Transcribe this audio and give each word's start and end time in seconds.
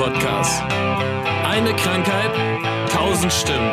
Podcast. 0.00 0.62
Eine 1.44 1.76
Krankheit, 1.76 2.30
tausend 2.90 3.30
Stimmen. 3.30 3.70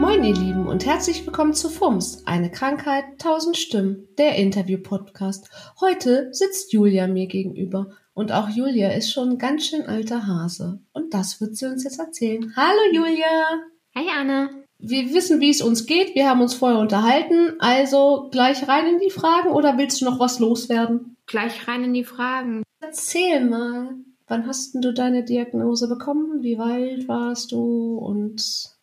Moin 0.00 0.24
ihr 0.24 0.34
Lieben 0.34 0.66
und 0.66 0.84
herzlich 0.84 1.24
willkommen 1.24 1.54
zu 1.54 1.68
FUMS, 1.70 2.26
eine 2.26 2.50
Krankheit, 2.50 3.04
tausend 3.20 3.56
Stimmen, 3.56 4.08
der 4.18 4.34
Interview-Podcast. 4.34 5.48
Heute 5.80 6.30
sitzt 6.32 6.72
Julia 6.72 7.06
mir 7.06 7.28
gegenüber 7.28 7.90
und 8.12 8.32
auch 8.32 8.48
Julia 8.48 8.88
ist 8.88 9.12
schon 9.12 9.28
ein 9.28 9.38
ganz 9.38 9.66
schön 9.66 9.86
alter 9.86 10.26
Hase 10.26 10.80
und 10.92 11.14
das 11.14 11.40
wird 11.40 11.56
sie 11.56 11.66
uns 11.66 11.84
jetzt 11.84 12.00
erzählen. 12.00 12.52
Hallo 12.56 12.92
Julia! 12.92 13.60
Hi 13.94 14.08
Anne! 14.18 14.67
Wir 14.78 15.12
wissen, 15.12 15.40
wie 15.40 15.50
es 15.50 15.60
uns 15.60 15.86
geht, 15.86 16.14
wir 16.14 16.28
haben 16.28 16.40
uns 16.40 16.54
vorher 16.54 16.78
unterhalten, 16.78 17.54
also 17.58 18.28
gleich 18.30 18.68
rein 18.68 18.86
in 18.86 19.00
die 19.00 19.10
Fragen 19.10 19.50
oder 19.50 19.76
willst 19.76 20.00
du 20.00 20.04
noch 20.04 20.20
was 20.20 20.38
loswerden? 20.38 21.16
Gleich 21.26 21.66
rein 21.66 21.82
in 21.82 21.94
die 21.94 22.04
Fragen. 22.04 22.62
Erzähl 22.80 23.44
mal, 23.44 23.96
wann 24.28 24.46
hast 24.46 24.76
du 24.76 24.92
deine 24.92 25.24
Diagnose 25.24 25.88
bekommen? 25.88 26.42
Wie 26.42 26.58
alt 26.58 27.08
warst 27.08 27.50
du 27.50 27.98
und 27.98 28.40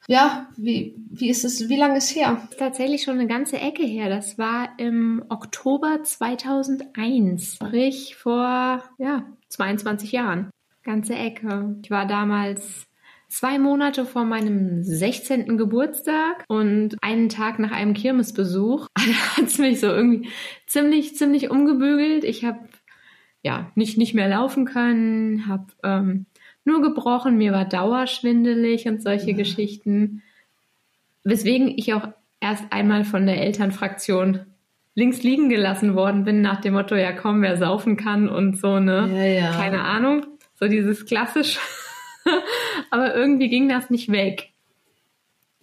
ja, 0.08 0.50
wie, 0.58 0.96
wie 1.10 1.30
ist 1.30 1.46
es, 1.46 1.70
wie 1.70 1.78
lange 1.78 1.98
ist 1.98 2.16
her? 2.16 2.40
Das 2.42 2.52
ist 2.52 2.60
tatsächlich 2.60 3.04
schon 3.04 3.18
eine 3.18 3.28
ganze 3.28 3.58
Ecke 3.58 3.84
her. 3.84 4.10
Das 4.10 4.38
war 4.38 4.70
im 4.78 5.24
Oktober 5.30 6.04
2001, 6.04 7.56
sprich 7.56 8.16
vor, 8.16 8.84
ja, 8.98 9.26
22 9.50 10.12
Jahren. 10.12 10.52
Ganze 10.84 11.16
Ecke. 11.16 11.78
Ich 11.82 11.90
war 11.90 12.06
damals 12.06 12.86
zwei 13.36 13.60
Monate 13.60 14.06
vor 14.06 14.24
meinem 14.24 14.82
16. 14.82 15.58
Geburtstag 15.58 16.46
und 16.48 16.96
einen 17.02 17.28
Tag 17.28 17.60
nach 17.60 17.72
einem 17.72 17.94
Kirmesbesuch 17.94 18.88
hat 18.98 19.46
es 19.46 19.58
mich 19.58 19.82
so 19.82 19.88
irgendwie 19.88 20.30
ziemlich, 20.68 21.18
ziemlich 21.18 21.50
umgebügelt. 21.50 22.24
Ich 22.24 22.46
habe 22.46 22.60
ja 23.44 23.72
nicht, 23.76 23.98
nicht 23.98 24.14
mehr 24.14 24.30
laufen 24.30 24.64
können, 24.64 25.48
habe 25.48 25.66
ähm, 25.84 26.28
nur 26.64 26.82
gebrochen, 26.82 27.38
mir 27.38 27.52
war 27.52 27.66
dauerschwindelig 27.66 28.88
und 28.88 29.04
solche 29.04 29.32
ja. 29.32 29.38
Geschichten. 29.38 30.24
Weswegen 31.26 31.68
ich 31.68 31.94
auch 31.94 32.08
erst 32.40 32.64
einmal 32.72 33.04
von 33.04 33.26
der 33.26 33.42
Elternfraktion 33.42 34.46
links 34.94 35.24
liegen 35.24 35.50
gelassen 35.50 35.94
worden 35.94 36.24
bin, 36.24 36.42
nach 36.42 36.62
dem 36.62 36.74
Motto, 36.74 36.96
ja 36.96 37.12
komm, 37.12 37.42
wer 37.42 37.58
saufen 37.58 37.98
kann 37.98 38.30
und 38.30 38.58
so, 38.58 38.80
ne? 38.80 39.10
Ja, 39.14 39.26
ja. 39.26 39.52
Keine 39.52 39.82
Ahnung. 39.82 40.26
So 40.58 40.70
dieses 40.70 41.06
klassische. 41.06 41.60
Aber 42.90 43.16
irgendwie 43.16 43.50
ging 43.50 43.70
das 43.70 43.90
nicht 43.90 44.12
weg. 44.12 44.52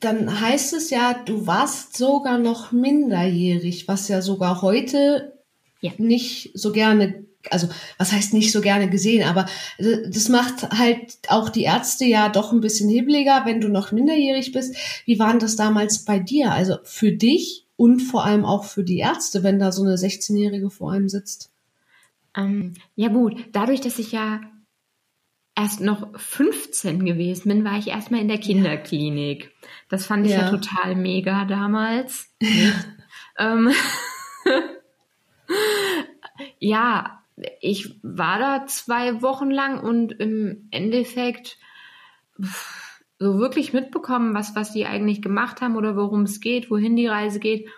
Dann 0.00 0.40
heißt 0.40 0.72
es 0.72 0.90
ja, 0.90 1.14
du 1.14 1.46
warst 1.46 1.96
sogar 1.96 2.38
noch 2.38 2.72
minderjährig, 2.72 3.86
was 3.86 4.08
ja 4.08 4.20
sogar 4.20 4.62
heute 4.62 5.38
ja. 5.80 5.92
nicht 5.98 6.50
so 6.54 6.72
gerne 6.72 7.24
also 7.50 7.68
was 7.98 8.12
heißt 8.12 8.34
nicht 8.34 8.52
so 8.52 8.60
gerne 8.60 8.88
gesehen, 8.88 9.26
aber 9.26 9.46
das 9.78 10.28
macht 10.28 10.70
halt 10.78 11.18
auch 11.28 11.48
die 11.48 11.64
Ärzte 11.64 12.04
ja 12.04 12.28
doch 12.28 12.52
ein 12.52 12.60
bisschen 12.60 12.88
hibbeliger, 12.88 13.42
wenn 13.44 13.60
du 13.60 13.68
noch 13.68 13.92
minderjährig 13.92 14.52
bist. 14.52 14.76
Wie 15.06 15.18
waren 15.18 15.38
das 15.38 15.56
damals 15.56 16.04
bei 16.04 16.18
dir? 16.18 16.52
Also 16.52 16.76
für 16.84 17.12
dich 17.12 17.66
und 17.76 18.00
vor 18.00 18.24
allem 18.24 18.44
auch 18.44 18.64
für 18.64 18.84
die 18.84 18.98
Ärzte, 18.98 19.42
wenn 19.42 19.58
da 19.58 19.72
so 19.72 19.82
eine 19.82 19.96
16-Jährige 19.96 20.70
vor 20.70 20.92
einem 20.92 21.08
sitzt? 21.08 21.50
Ähm, 22.36 22.74
ja 22.96 23.08
gut, 23.08 23.36
dadurch, 23.52 23.80
dass 23.80 23.98
ich 23.98 24.12
ja 24.12 24.40
erst 25.54 25.80
noch 25.80 26.18
15 26.18 27.04
gewesen 27.04 27.48
bin, 27.48 27.64
war 27.64 27.78
ich 27.78 27.88
erstmal 27.88 28.20
in 28.20 28.28
der 28.28 28.38
Kinderklinik. 28.38 29.52
Das 29.88 30.06
fand 30.06 30.26
ich 30.26 30.32
ja, 30.32 30.42
ja 30.42 30.50
total 30.50 30.96
mega 30.96 31.44
damals. 31.44 32.34
ähm, 33.38 33.70
ja, 36.58 37.22
ich 37.60 37.98
war 38.02 38.38
da 38.38 38.66
zwei 38.66 39.22
Wochen 39.22 39.50
lang 39.50 39.80
und 39.80 40.12
im 40.12 40.68
Endeffekt 40.70 41.58
so 43.18 43.38
wirklich 43.38 43.72
mitbekommen, 43.72 44.34
was, 44.34 44.56
was 44.56 44.72
die 44.72 44.86
eigentlich 44.86 45.22
gemacht 45.22 45.60
haben 45.60 45.76
oder 45.76 45.96
worum 45.96 46.22
es 46.22 46.40
geht, 46.40 46.70
wohin 46.70 46.96
die 46.96 47.06
Reise 47.06 47.40
geht, 47.40 47.68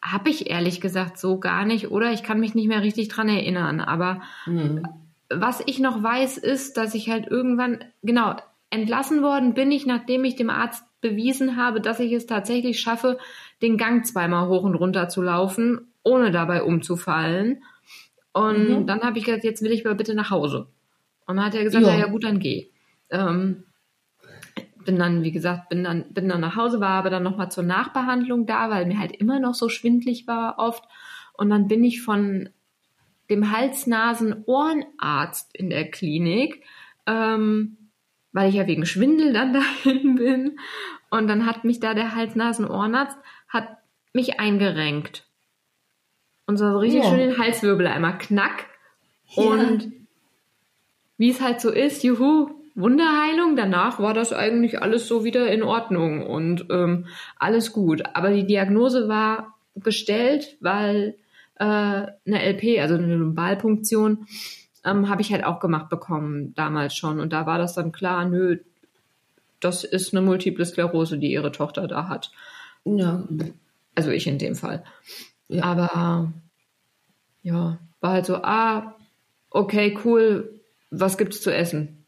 habe 0.00 0.30
ich 0.30 0.50
ehrlich 0.50 0.80
gesagt 0.80 1.18
so 1.18 1.38
gar 1.38 1.64
nicht 1.64 1.90
oder 1.90 2.12
ich 2.12 2.22
kann 2.22 2.40
mich 2.40 2.54
nicht 2.54 2.68
mehr 2.68 2.82
richtig 2.82 3.08
dran 3.08 3.28
erinnern. 3.28 3.80
Aber 3.80 4.22
mhm. 4.46 4.86
Was 5.30 5.62
ich 5.66 5.78
noch 5.78 6.02
weiß, 6.02 6.38
ist, 6.38 6.76
dass 6.76 6.94
ich 6.94 7.08
halt 7.08 7.26
irgendwann, 7.26 7.84
genau, 8.02 8.36
entlassen 8.70 9.22
worden 9.22 9.54
bin 9.54 9.70
ich, 9.70 9.86
nachdem 9.86 10.24
ich 10.24 10.36
dem 10.36 10.50
Arzt 10.50 10.84
bewiesen 11.00 11.56
habe, 11.56 11.80
dass 11.80 12.00
ich 12.00 12.12
es 12.12 12.26
tatsächlich 12.26 12.80
schaffe, 12.80 13.18
den 13.62 13.76
Gang 13.76 14.04
zweimal 14.04 14.48
hoch 14.48 14.62
und 14.62 14.74
runter 14.74 15.08
zu 15.08 15.22
laufen, 15.22 15.92
ohne 16.02 16.30
dabei 16.30 16.62
umzufallen. 16.62 17.62
Und 18.32 18.68
mhm. 18.68 18.86
dann 18.86 19.02
habe 19.02 19.18
ich 19.18 19.24
gesagt, 19.24 19.44
jetzt 19.44 19.62
will 19.62 19.70
ich 19.70 19.86
aber 19.86 19.94
bitte 19.94 20.14
nach 20.14 20.30
Hause. 20.30 20.66
Und 21.26 21.36
dann 21.36 21.46
hat 21.46 21.54
er 21.54 21.64
gesagt, 21.64 21.86
ja, 21.86 21.96
ja 21.96 22.06
gut, 22.06 22.24
dann 22.24 22.40
geh. 22.40 22.68
Ähm, 23.10 23.64
bin 24.84 24.98
dann, 24.98 25.22
wie 25.22 25.32
gesagt, 25.32 25.68
bin 25.68 25.84
dann, 25.84 26.12
bin 26.12 26.28
dann 26.28 26.40
nach 26.40 26.56
Hause, 26.56 26.80
war 26.80 26.90
aber 26.90 27.10
dann 27.10 27.22
nochmal 27.22 27.50
zur 27.50 27.64
Nachbehandlung 27.64 28.46
da, 28.46 28.70
weil 28.70 28.86
mir 28.86 28.98
halt 28.98 29.16
immer 29.16 29.40
noch 29.40 29.54
so 29.54 29.68
schwindlig 29.68 30.26
war 30.26 30.58
oft. 30.58 30.84
Und 31.34 31.50
dann 31.50 31.68
bin 31.68 31.84
ich 31.84 32.02
von 32.02 32.50
dem 33.30 33.50
Hals-Nasen-Ohrenarzt 33.50 35.56
in 35.56 35.70
der 35.70 35.90
Klinik, 35.90 36.62
ähm, 37.06 37.78
weil 38.32 38.48
ich 38.48 38.56
ja 38.56 38.66
wegen 38.66 38.86
Schwindel 38.86 39.32
dann 39.32 39.52
dahin 39.54 40.16
bin. 40.16 40.58
Und 41.10 41.28
dann 41.28 41.46
hat 41.46 41.64
mich 41.64 41.78
da 41.80 41.94
der 41.94 42.14
Hals-Nasen-Ohrenarzt, 42.14 43.16
hat 43.48 43.78
mich 44.12 44.38
eingerenkt. 44.40 45.26
Und 46.46 46.58
so 46.58 46.76
richtig 46.78 47.04
ja. 47.04 47.10
schön 47.10 47.18
den 47.18 47.38
Halswirbel 47.38 47.86
einmal 47.86 48.18
knack. 48.18 48.66
Ja. 49.28 49.44
Und 49.44 49.92
wie 51.16 51.30
es 51.30 51.40
halt 51.40 51.60
so 51.60 51.70
ist, 51.70 52.02
juhu, 52.02 52.50
Wunderheilung. 52.74 53.56
Danach 53.56 54.00
war 54.00 54.14
das 54.14 54.32
eigentlich 54.32 54.82
alles 54.82 55.06
so 55.06 55.24
wieder 55.24 55.50
in 55.50 55.62
Ordnung 55.62 56.26
und 56.26 56.66
ähm, 56.70 57.06
alles 57.38 57.72
gut. 57.72 58.02
Aber 58.14 58.32
die 58.32 58.46
Diagnose 58.46 59.08
war 59.08 59.54
gestellt, 59.76 60.56
weil 60.60 61.16
äh, 61.56 61.64
eine 61.64 62.12
LP, 62.26 62.80
also 62.80 62.94
eine 62.94 63.14
Lumbalpunktion, 63.14 64.26
ähm, 64.84 65.08
habe 65.08 65.22
ich 65.22 65.32
halt 65.32 65.44
auch 65.44 65.60
gemacht 65.60 65.88
bekommen 65.88 66.54
damals 66.54 66.94
schon. 66.96 67.20
Und 67.20 67.32
da 67.32 67.46
war 67.46 67.58
das 67.58 67.74
dann 67.74 67.92
klar, 67.92 68.24
nö, 68.28 68.58
das 69.60 69.84
ist 69.84 70.14
eine 70.14 70.24
Multiple 70.24 70.64
Sklerose, 70.64 71.18
die 71.18 71.32
ihre 71.32 71.52
Tochter 71.52 71.86
da 71.88 72.08
hat. 72.08 72.30
Ja. 72.84 73.24
Also 73.94 74.10
ich 74.10 74.26
in 74.26 74.38
dem 74.38 74.56
Fall. 74.56 74.84
Ja. 75.48 75.64
Aber 75.64 76.32
ja, 77.42 77.78
war 78.00 78.12
halt 78.12 78.26
so, 78.26 78.36
ah, 78.36 78.96
okay, 79.50 79.98
cool, 80.04 80.60
was 80.90 81.16
gibt's 81.16 81.40
zu 81.40 81.54
essen? 81.54 82.03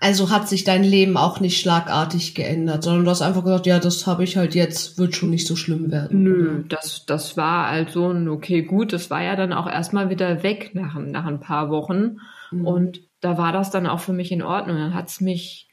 Also 0.00 0.30
hat 0.30 0.48
sich 0.48 0.64
dein 0.64 0.84
Leben 0.84 1.16
auch 1.16 1.40
nicht 1.40 1.60
schlagartig 1.60 2.34
geändert, 2.34 2.82
sondern 2.82 3.04
du 3.04 3.10
hast 3.10 3.22
einfach 3.22 3.44
gesagt, 3.44 3.66
ja, 3.66 3.78
das 3.78 4.06
habe 4.06 4.24
ich 4.24 4.36
halt 4.36 4.54
jetzt, 4.54 4.98
wird 4.98 5.14
schon 5.14 5.30
nicht 5.30 5.46
so 5.46 5.56
schlimm 5.56 5.90
werden. 5.90 6.22
Nö, 6.22 6.64
das, 6.68 7.06
das 7.06 7.36
war 7.36 7.70
halt 7.70 7.90
so 7.90 8.08
ein, 8.10 8.28
okay, 8.28 8.62
gut, 8.62 8.92
das 8.92 9.10
war 9.10 9.22
ja 9.22 9.36
dann 9.36 9.52
auch 9.52 9.68
erstmal 9.68 10.10
wieder 10.10 10.42
weg 10.42 10.72
nach, 10.74 10.98
nach 10.98 11.26
ein 11.26 11.40
paar 11.40 11.70
Wochen. 11.70 12.18
Mhm. 12.50 12.66
Und 12.66 13.00
da 13.20 13.38
war 13.38 13.52
das 13.52 13.70
dann 13.70 13.86
auch 13.86 14.00
für 14.00 14.12
mich 14.12 14.32
in 14.32 14.42
Ordnung. 14.42 14.76
Dann 14.76 14.94
hat's 14.94 15.20
mich 15.20 15.68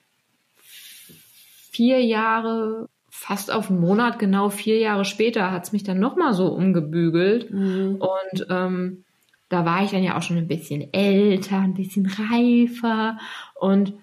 vier 1.71 2.03
Jahre 2.03 2.87
fast 3.09 3.51
auf 3.51 3.69
einen 3.69 3.79
Monat, 3.79 4.19
genau 4.19 4.49
vier 4.49 4.77
Jahre 4.79 5.05
später, 5.05 5.51
hat 5.51 5.65
es 5.65 5.71
mich 5.71 5.83
dann 5.83 5.99
nochmal 5.99 6.33
so 6.33 6.47
umgebügelt. 6.47 7.51
Mhm. 7.51 7.95
Und 7.95 8.47
ähm, 8.49 9.03
da 9.49 9.65
war 9.65 9.83
ich 9.83 9.91
dann 9.91 10.03
ja 10.03 10.15
auch 10.17 10.21
schon 10.21 10.37
ein 10.37 10.47
bisschen 10.47 10.93
älter, 10.93 11.59
ein 11.59 11.73
bisschen 11.73 12.05
reifer. 12.05 13.17
Und 13.55 13.93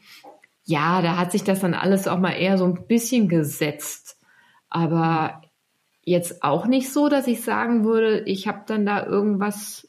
ja, 0.64 1.00
da 1.00 1.16
hat 1.16 1.32
sich 1.32 1.44
das 1.44 1.60
dann 1.60 1.74
alles 1.74 2.08
auch 2.08 2.18
mal 2.18 2.32
eher 2.32 2.58
so 2.58 2.64
ein 2.64 2.86
bisschen 2.86 3.28
gesetzt. 3.28 4.18
Aber 4.68 5.42
jetzt 6.02 6.42
auch 6.42 6.66
nicht 6.66 6.92
so, 6.92 7.08
dass 7.08 7.28
ich 7.28 7.42
sagen 7.42 7.84
würde, 7.84 8.20
ich 8.20 8.48
habe 8.48 8.64
dann 8.66 8.84
da 8.84 9.06
irgendwas 9.06 9.88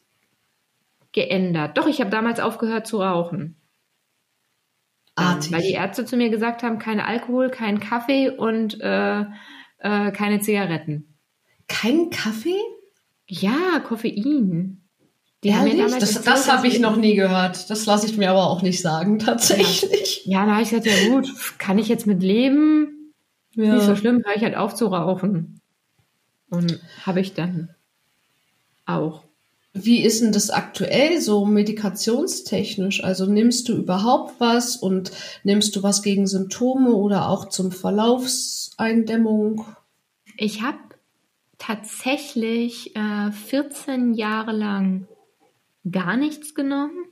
geändert. 1.11 1.77
Doch, 1.77 1.87
ich 1.87 1.99
habe 1.99 2.11
damals 2.11 2.39
aufgehört 2.39 2.85
zu 2.85 3.01
rauchen. 3.01 3.55
Artig. 5.15 5.51
Weil 5.51 5.63
die 5.63 5.71
Ärzte 5.71 6.05
zu 6.05 6.15
mir 6.15 6.29
gesagt 6.29 6.61
haben, 6.61 6.77
kein 6.77 6.99
Alkohol, 6.99 7.49
kein 7.49 7.79
Kaffee 7.79 8.29
und 8.29 8.79
äh, 8.79 9.21
äh, 9.79 10.11
keine 10.11 10.39
Zigaretten. 10.39 11.17
Kein 11.67 12.11
Kaffee? 12.11 12.61
Ja, 13.25 13.79
Koffein. 13.79 14.86
Die 15.47 15.53
Ehrlich? 15.53 15.71
haben 15.71 15.77
mir 15.77 15.83
damals 15.85 16.13
das 16.13 16.23
das 16.25 16.51
habe 16.51 16.67
ich 16.67 16.81
noch 16.81 16.97
nie 16.97 17.15
gehört. 17.15 17.69
Das 17.69 17.85
lasse 17.85 18.05
ich 18.05 18.17
mir 18.17 18.31
aber 18.31 18.49
auch 18.49 18.61
nicht 18.63 18.81
sagen, 18.81 19.17
tatsächlich. 19.25 20.25
Ja, 20.25 20.41
ja 20.41 20.45
da 20.45 20.51
habe 20.51 20.63
ich 20.63 20.71
gesagt, 20.71 20.87
ja 20.87 21.09
gut, 21.09 21.29
kann 21.57 21.79
ich 21.79 21.87
jetzt 21.87 22.05
mit 22.05 22.21
leben? 22.21 23.13
Ja. 23.55 23.75
Nicht 23.75 23.85
so 23.85 23.95
schlimm, 23.95 24.23
höre 24.25 24.35
ich 24.35 24.43
halt 24.43 24.57
auf 24.57 24.75
zu 24.75 24.87
rauchen. 24.87 25.61
Und 26.49 26.81
habe 27.05 27.21
ich 27.21 27.33
dann 27.33 27.69
auch. 28.85 29.23
Wie 29.71 30.03
ist 30.03 30.21
denn 30.21 30.33
das 30.33 30.49
aktuell 30.49 31.21
so 31.21 31.45
medikationstechnisch? 31.45 33.01
Also 33.05 33.25
nimmst 33.25 33.69
du 33.69 33.77
überhaupt 33.77 34.41
was 34.41 34.75
und 34.75 35.11
nimmst 35.43 35.77
du 35.77 35.83
was 35.83 36.01
gegen 36.03 36.27
Symptome 36.27 36.91
oder 36.91 37.29
auch 37.29 37.47
zum 37.47 37.71
Verlaufseindämmung? 37.71 39.65
Ich 40.35 40.61
habe 40.61 40.79
tatsächlich 41.57 42.97
äh, 42.97 43.31
14 43.31 44.13
Jahre 44.13 44.51
lang 44.51 45.07
gar 45.91 46.17
nichts 46.17 46.55
genommen. 46.55 47.05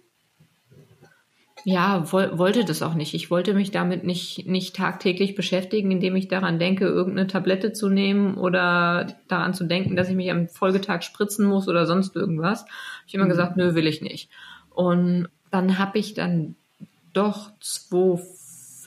Ja, 1.68 2.12
woll, 2.12 2.38
wollte 2.38 2.64
das 2.64 2.84
auch 2.84 2.94
nicht. 2.94 3.16
Ich 3.16 3.32
wollte 3.32 3.56
mich 3.56 3.72
damit 3.72 4.04
nicht, 4.04 4.46
nicht 4.46 4.76
tagtäglich 4.76 5.34
beschäftigen, 5.34 5.90
indem 5.90 6.16
ich 6.16 6.28
daran 6.28 6.60
denke, 6.60 6.86
irgendeine 6.86 7.26
Tablette 7.26 7.74
zu 7.74 7.90
nehmen 7.90 8.36
oder 8.36 9.08
daran 9.28 9.56
zu 9.56 9.64
denken, 9.64 9.96
dass 9.96 10.08
ich 10.08 10.16
mich 10.16 10.30
am 10.30 10.48
Folgetag 10.48 11.02
spritzen 11.02 11.48
muss 11.48 11.68
oder 11.68 11.88
sonst 11.88 12.16
irgendwas. 12.16 12.62
Hab 12.62 13.08
ich 13.08 13.16
immer 13.16 13.26
mhm. 13.26 13.30
gesagt, 13.30 13.58
nö, 13.58 13.74
will 13.74 13.88
ich 13.88 14.04
nicht. 14.04 14.30
Und 14.70 15.28
dann 15.50 15.80
habe 15.80 15.98
ich 15.98 16.14
dann 16.14 16.56
doch 17.14 17.50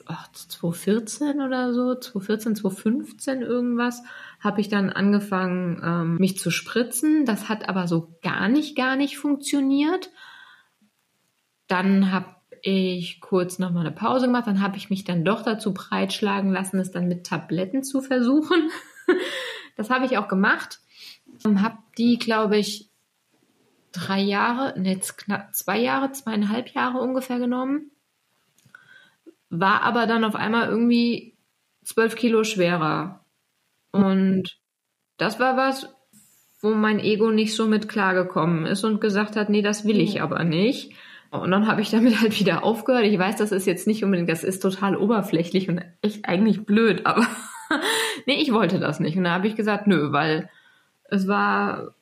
2014 0.08 1.40
oder 1.40 1.72
so, 1.72 1.94
2014, 1.94 2.56
2015 2.56 3.42
irgendwas, 3.42 4.02
habe 4.40 4.60
ich 4.60 4.68
dann 4.68 4.90
angefangen, 4.90 5.80
ähm, 5.84 6.16
mich 6.16 6.38
zu 6.38 6.50
spritzen. 6.50 7.24
Das 7.24 7.48
hat 7.48 7.68
aber 7.68 7.86
so 7.86 8.16
gar 8.22 8.48
nicht, 8.48 8.76
gar 8.76 8.96
nicht 8.96 9.18
funktioniert. 9.18 10.10
Dann 11.66 12.10
habe 12.10 12.34
ich 12.62 13.20
kurz 13.20 13.58
nochmal 13.58 13.86
eine 13.86 13.94
Pause 13.94 14.26
gemacht. 14.26 14.46
Dann 14.46 14.62
habe 14.62 14.76
ich 14.76 14.90
mich 14.90 15.04
dann 15.04 15.24
doch 15.24 15.42
dazu 15.42 15.74
breitschlagen 15.74 16.50
lassen, 16.50 16.78
es 16.78 16.90
dann 16.90 17.08
mit 17.08 17.26
Tabletten 17.26 17.82
zu 17.82 18.00
versuchen. 18.00 18.70
das 19.76 19.90
habe 19.90 20.06
ich 20.06 20.18
auch 20.18 20.28
gemacht. 20.28 20.80
Habe 21.44 21.78
die, 21.98 22.18
glaube 22.18 22.56
ich, 22.56 22.90
drei 23.92 24.20
Jahre, 24.20 24.74
jetzt 24.80 25.18
knapp 25.18 25.54
zwei 25.54 25.78
Jahre, 25.78 26.12
zweieinhalb 26.12 26.68
Jahre 26.70 26.98
ungefähr 26.98 27.38
genommen. 27.38 27.90
War 29.50 29.82
aber 29.82 30.06
dann 30.06 30.24
auf 30.24 30.34
einmal 30.34 30.68
irgendwie 30.68 31.36
zwölf 31.84 32.16
Kilo 32.16 32.44
schwerer. 32.44 33.24
Und 33.92 34.58
das 35.16 35.40
war 35.40 35.56
was, 35.56 35.88
wo 36.60 36.70
mein 36.70 36.98
Ego 36.98 37.30
nicht 37.30 37.54
so 37.54 37.66
mit 37.66 37.88
klargekommen 37.88 38.66
ist 38.66 38.84
und 38.84 39.00
gesagt 39.00 39.36
hat, 39.36 39.48
nee, 39.48 39.62
das 39.62 39.84
will 39.84 40.00
ich 40.00 40.20
aber 40.22 40.44
nicht. 40.44 40.92
Und 41.30 41.50
dann 41.50 41.66
habe 41.66 41.80
ich 41.82 41.90
damit 41.90 42.20
halt 42.20 42.38
wieder 42.40 42.64
aufgehört. 42.64 43.04
Ich 43.04 43.18
weiß, 43.18 43.36
das 43.36 43.52
ist 43.52 43.66
jetzt 43.66 43.86
nicht 43.86 44.04
unbedingt, 44.04 44.30
das 44.30 44.44
ist 44.44 44.60
total 44.60 44.96
oberflächlich 44.96 45.68
und 45.68 45.82
echt 46.02 46.26
eigentlich 46.26 46.64
blöd, 46.64 47.06
aber 47.06 47.26
nee, 48.26 48.40
ich 48.40 48.52
wollte 48.52 48.78
das 48.78 49.00
nicht. 49.00 49.16
Und 49.16 49.24
da 49.24 49.32
habe 49.32 49.46
ich 49.46 49.56
gesagt, 49.56 49.86
nö, 49.86 50.12
weil 50.12 50.48
es 51.04 51.28
war 51.28 51.94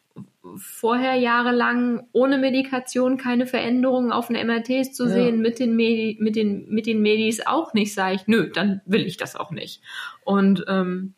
vorher 0.56 1.14
jahrelang 1.14 2.06
ohne 2.12 2.38
Medikation 2.38 3.16
keine 3.16 3.46
Veränderungen 3.46 4.12
auf 4.12 4.28
den 4.28 4.46
MRTs 4.46 4.92
zu 4.92 5.08
sehen, 5.08 5.36
ja. 5.36 5.42
mit 5.42 5.58
den 5.58 5.76
Medi 5.76 6.16
mit 6.20 6.36
den 6.36 6.68
mit 6.68 6.86
den 6.86 7.02
Medis 7.02 7.46
auch 7.46 7.74
nicht, 7.74 7.92
sage 7.92 8.16
ich, 8.16 8.26
nö, 8.26 8.50
dann 8.52 8.80
will 8.86 9.06
ich 9.06 9.16
das 9.16 9.36
auch 9.36 9.50
nicht. 9.50 9.82
Und 10.24 10.64
ähm, 10.68 11.14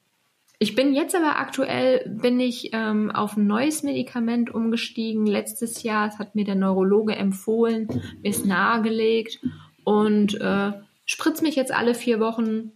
ich 0.61 0.75
bin 0.75 0.93
jetzt 0.93 1.15
aber 1.15 1.39
aktuell, 1.39 2.09
bin 2.21 2.41
ich 2.41 2.71
ähm, 2.73 3.12
auf 3.12 3.37
ein 3.37 3.47
neues 3.47 3.85
Medikament 3.85 4.53
umgestiegen. 4.53 5.25
Letztes 5.25 5.85
Jahr, 5.85 6.09
das 6.09 6.19
hat 6.19 6.35
mir 6.35 6.44
der 6.44 6.56
Neurologe 6.56 7.15
empfohlen, 7.15 7.87
mir 8.23 8.31
ist 8.31 8.44
nahegelegt 8.44 9.41
und 9.85 10.41
äh, 10.41 10.73
spritze 11.06 11.44
mich 11.44 11.55
jetzt 11.55 11.73
alle 11.73 11.94
vier 11.94 12.19
Wochen 12.19 12.73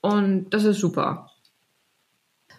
und 0.00 0.50
das 0.50 0.64
ist 0.64 0.78
super. 0.78 1.30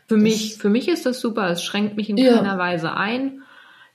Für 0.08 0.16
das 0.16 0.24
mich, 0.24 0.58
für 0.58 0.70
mich 0.70 0.88
ist 0.88 1.06
das 1.06 1.20
super. 1.20 1.50
Es 1.50 1.64
schränkt 1.64 1.98
mich 1.98 2.10
in 2.10 2.18
ja. 2.18 2.36
keiner 2.36 2.58
Weise 2.58 2.94
ein. 2.94 3.42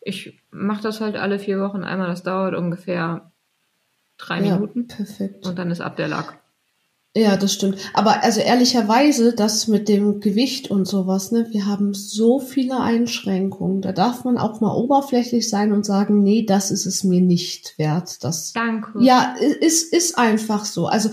Ich 0.01 0.41
mache 0.51 0.83
das 0.83 1.01
halt 1.01 1.17
alle 1.17 1.39
vier 1.39 1.61
Wochen 1.61 1.85
einmal. 1.85 2.09
Das 2.09 2.23
dauert 2.23 2.55
ungefähr 2.55 3.33
drei 4.17 4.43
ja, 4.43 4.55
Minuten. 4.55 4.87
Perfekt. 4.87 5.47
Und 5.47 5.59
dann 5.59 5.71
ist 5.71 5.81
ab 5.81 5.97
der 5.97 6.09
Lack. 6.09 6.41
Ja, 7.17 7.37
das 7.37 7.53
stimmt. 7.53 7.79
Aber 7.93 8.23
also 8.23 8.41
ehrlicherweise, 8.41 9.35
das 9.35 9.67
mit 9.67 9.89
dem 9.89 10.21
Gewicht 10.21 10.71
und 10.71 10.87
sowas, 10.87 11.33
ne, 11.33 11.49
wir 11.51 11.67
haben 11.67 11.93
so 11.93 12.39
viele 12.39 12.79
Einschränkungen. 12.79 13.83
Da 13.83 13.91
darf 13.91 14.23
man 14.23 14.39
auch 14.39 14.61
mal 14.61 14.73
oberflächlich 14.73 15.51
sein 15.51 15.73
und 15.73 15.85
sagen, 15.85 16.23
nee, 16.23 16.47
das 16.47 16.71
ist 16.71 16.87
es 16.87 17.03
mir 17.03 17.21
nicht 17.21 17.77
wert. 17.79 18.23
Das, 18.23 18.53
Danke. 18.53 19.03
Ja, 19.03 19.35
ist, 19.61 19.93
ist 19.93 20.19
einfach 20.19 20.65
so. 20.65 20.87
Also 20.87 21.11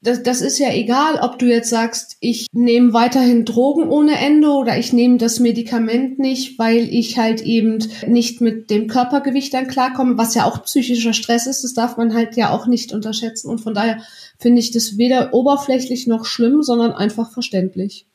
das, 0.00 0.22
das 0.22 0.40
ist 0.40 0.58
ja 0.58 0.72
egal, 0.72 1.16
ob 1.20 1.38
du 1.38 1.46
jetzt 1.46 1.70
sagst, 1.70 2.16
ich 2.20 2.46
nehme 2.52 2.92
weiterhin 2.92 3.44
Drogen 3.44 3.88
ohne 3.88 4.16
Ende 4.16 4.48
oder 4.50 4.78
ich 4.78 4.92
nehme 4.92 5.18
das 5.18 5.40
Medikament 5.40 6.20
nicht, 6.20 6.58
weil 6.58 6.88
ich 6.92 7.18
halt 7.18 7.40
eben 7.42 7.78
nicht 8.06 8.40
mit 8.40 8.70
dem 8.70 8.86
Körpergewicht 8.86 9.52
dann 9.52 9.66
klarkomme, 9.66 10.16
was 10.16 10.34
ja 10.34 10.44
auch 10.44 10.62
psychischer 10.62 11.12
Stress 11.12 11.46
ist. 11.46 11.64
Das 11.64 11.74
darf 11.74 11.96
man 11.96 12.14
halt 12.14 12.36
ja 12.36 12.50
auch 12.50 12.66
nicht 12.66 12.92
unterschätzen. 12.92 13.50
Und 13.50 13.58
von 13.58 13.74
daher 13.74 14.00
finde 14.38 14.60
ich 14.60 14.70
das 14.70 14.98
weder 14.98 15.34
oberflächlich 15.34 16.06
noch 16.06 16.24
schlimm, 16.24 16.62
sondern 16.62 16.92
einfach 16.92 17.32
verständlich. 17.32 18.06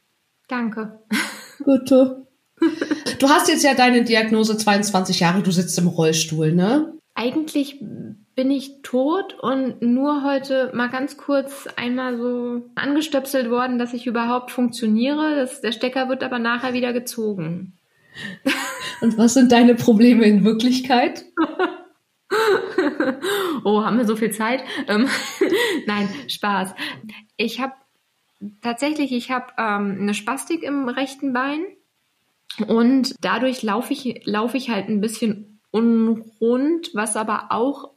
Danke. 0.47 0.99
Bitte. 1.65 2.27
Du 3.19 3.29
hast 3.29 3.47
jetzt 3.47 3.63
ja 3.63 3.73
deine 3.73 4.03
Diagnose 4.03 4.57
22 4.57 5.21
Jahre, 5.21 5.43
du 5.43 5.51
sitzt 5.51 5.77
im 5.79 5.87
Rollstuhl, 5.87 6.53
ne? 6.53 6.93
Eigentlich 7.13 7.79
bin 8.35 8.49
ich 8.49 8.81
tot 8.81 9.37
und 9.39 9.81
nur 9.81 10.23
heute 10.23 10.71
mal 10.73 10.89
ganz 10.89 11.17
kurz 11.17 11.67
einmal 11.75 12.17
so 12.17 12.63
angestöpselt 12.75 13.49
worden, 13.49 13.77
dass 13.77 13.93
ich 13.93 14.07
überhaupt 14.07 14.51
funktioniere. 14.51 15.35
Das, 15.35 15.61
der 15.61 15.71
Stecker 15.71 16.09
wird 16.09 16.23
aber 16.23 16.39
nachher 16.39 16.73
wieder 16.73 16.93
gezogen. 16.93 17.73
Und 19.01 19.17
was 19.17 19.33
sind 19.33 19.51
deine 19.51 19.75
Probleme 19.75 20.23
in 20.23 20.45
Wirklichkeit? 20.45 21.25
oh, 23.63 23.83
haben 23.83 23.97
wir 23.97 24.05
so 24.05 24.15
viel 24.15 24.31
Zeit? 24.31 24.63
Ähm, 24.87 25.09
Nein, 25.87 26.07
Spaß. 26.27 26.75
Ich 27.37 27.59
habe 27.59 27.73
tatsächlich, 28.61 29.11
ich 29.11 29.31
habe 29.31 29.47
ähm, 29.57 29.97
eine 29.99 30.13
Spastik 30.13 30.63
im 30.63 30.87
rechten 30.87 31.33
Bein 31.33 31.65
und 32.67 33.15
dadurch 33.21 33.63
laufe 33.63 33.93
ich, 33.93 34.21
laufe 34.25 34.57
ich 34.57 34.69
halt 34.69 34.89
ein 34.89 35.01
bisschen 35.01 35.59
unrund, 35.71 36.91
was 36.93 37.17
aber 37.17 37.47
auch 37.49 37.92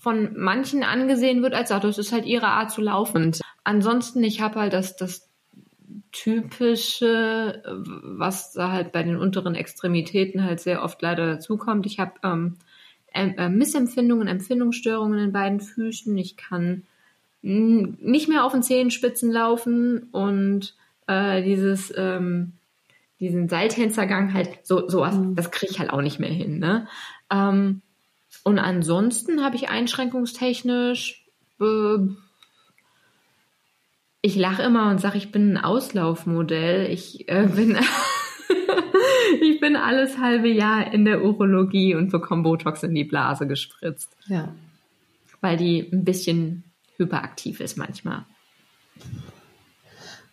von 0.00 0.36
manchen 0.36 0.82
angesehen 0.82 1.42
wird 1.42 1.54
als, 1.54 1.70
ach, 1.70 1.80
das 1.80 1.98
ist 1.98 2.12
halt 2.12 2.26
ihre 2.26 2.48
Art 2.48 2.70
zu 2.70 2.80
laufen. 2.80 3.24
Und 3.24 3.40
ansonsten, 3.64 4.22
ich 4.22 4.40
habe 4.40 4.60
halt 4.60 4.72
das, 4.72 4.96
das 4.96 5.28
typische, 6.12 7.62
was 7.66 8.52
da 8.52 8.70
halt 8.70 8.92
bei 8.92 9.02
den 9.02 9.16
unteren 9.16 9.54
Extremitäten 9.54 10.44
halt 10.44 10.60
sehr 10.60 10.82
oft 10.82 11.02
leider 11.02 11.26
dazukommt. 11.26 11.86
Ich 11.86 11.98
habe 11.98 12.12
ähm, 12.22 12.56
äh, 13.12 13.48
Missempfindungen, 13.48 14.28
Empfindungsstörungen 14.28 15.18
in 15.18 15.32
beiden 15.32 15.60
Füßen. 15.60 16.16
Ich 16.18 16.36
kann 16.36 16.84
nicht 17.42 18.28
mehr 18.28 18.44
auf 18.44 18.52
den 18.52 18.62
Zehenspitzen 18.62 19.30
laufen 19.30 20.08
und 20.12 20.74
äh, 21.06 21.42
dieses 21.42 21.92
ähm, 21.94 22.54
diesen 23.20 23.48
Seiltänzergang 23.48 24.32
halt 24.32 24.60
so 24.62 24.88
sowas, 24.88 25.16
mhm. 25.16 25.34
das 25.34 25.50
kriege 25.50 25.72
ich 25.72 25.78
halt 25.78 25.90
auch 25.90 26.00
nicht 26.00 26.18
mehr 26.18 26.30
hin. 26.30 26.58
Ne? 26.58 26.86
Ähm, 27.30 27.82
und 28.44 28.58
ansonsten 28.58 29.42
habe 29.42 29.56
ich 29.56 29.70
einschränkungstechnisch, 29.70 31.26
äh, 31.60 31.98
ich 34.20 34.36
lache 34.36 34.62
immer 34.62 34.90
und 34.90 35.00
sage, 35.00 35.18
ich 35.18 35.32
bin 35.32 35.52
ein 35.52 35.64
Auslaufmodell. 35.64 36.90
Ich 36.90 37.28
äh, 37.28 37.46
bin, 37.54 37.76
ich 39.40 39.60
bin 39.60 39.76
alles 39.76 40.18
halbe 40.18 40.48
Jahr 40.48 40.92
in 40.92 41.04
der 41.04 41.24
Urologie 41.24 41.94
und 41.94 42.10
bekomme 42.10 42.42
Botox 42.42 42.82
in 42.82 42.94
die 42.94 43.04
Blase 43.04 43.46
gespritzt. 43.46 44.16
Ja. 44.26 44.54
Weil 45.40 45.56
die 45.56 45.90
ein 45.92 46.04
bisschen 46.04 46.64
hyperaktiv 46.96 47.60
ist 47.60 47.76
manchmal. 47.76 48.24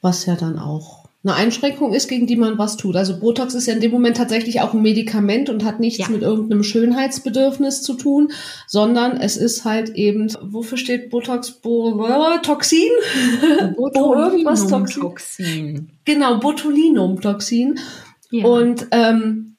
Was 0.02 0.26
ja 0.26 0.36
dann 0.36 0.60
auch 0.60 1.10
eine 1.24 1.36
Einschränkung 1.36 1.94
ist, 1.94 2.08
gegen 2.08 2.26
die 2.26 2.36
man 2.36 2.58
was 2.58 2.78
tut. 2.78 2.96
Also 2.96 3.20
Botox 3.20 3.54
ist 3.54 3.68
ja 3.68 3.76
in 3.76 3.80
dem 3.80 3.92
Moment 3.92 4.18
tatsächlich 4.18 4.62
auch 4.62 4.74
ein 4.74 4.82
Medikament 4.82 5.52
und 5.52 5.64
hat 5.64 5.80
nichts 5.80 6.00
ja. 6.00 6.10
mit 6.10 6.24
irgendeinem 6.24 6.64
Schönheitsbedürfnis 6.64 7.84
zu 7.84 7.94
tun, 7.94 8.32
sondern 8.68 9.18
es 9.18 9.38
ist 9.38 9.64
halt 9.64 9.92
eben, 9.92 10.34
wofür 10.42 10.80
steht 10.80 11.12
Botox? 11.12 11.52
Bo 11.52 12.08
Toxin? 12.42 12.90
Botulinumtoxin. 13.78 15.92
Genau, 16.06 16.40
Botulinumtoxin. 16.40 17.78
Ja. 18.32 18.46
Und 18.46 18.88
ähm, 18.92 19.58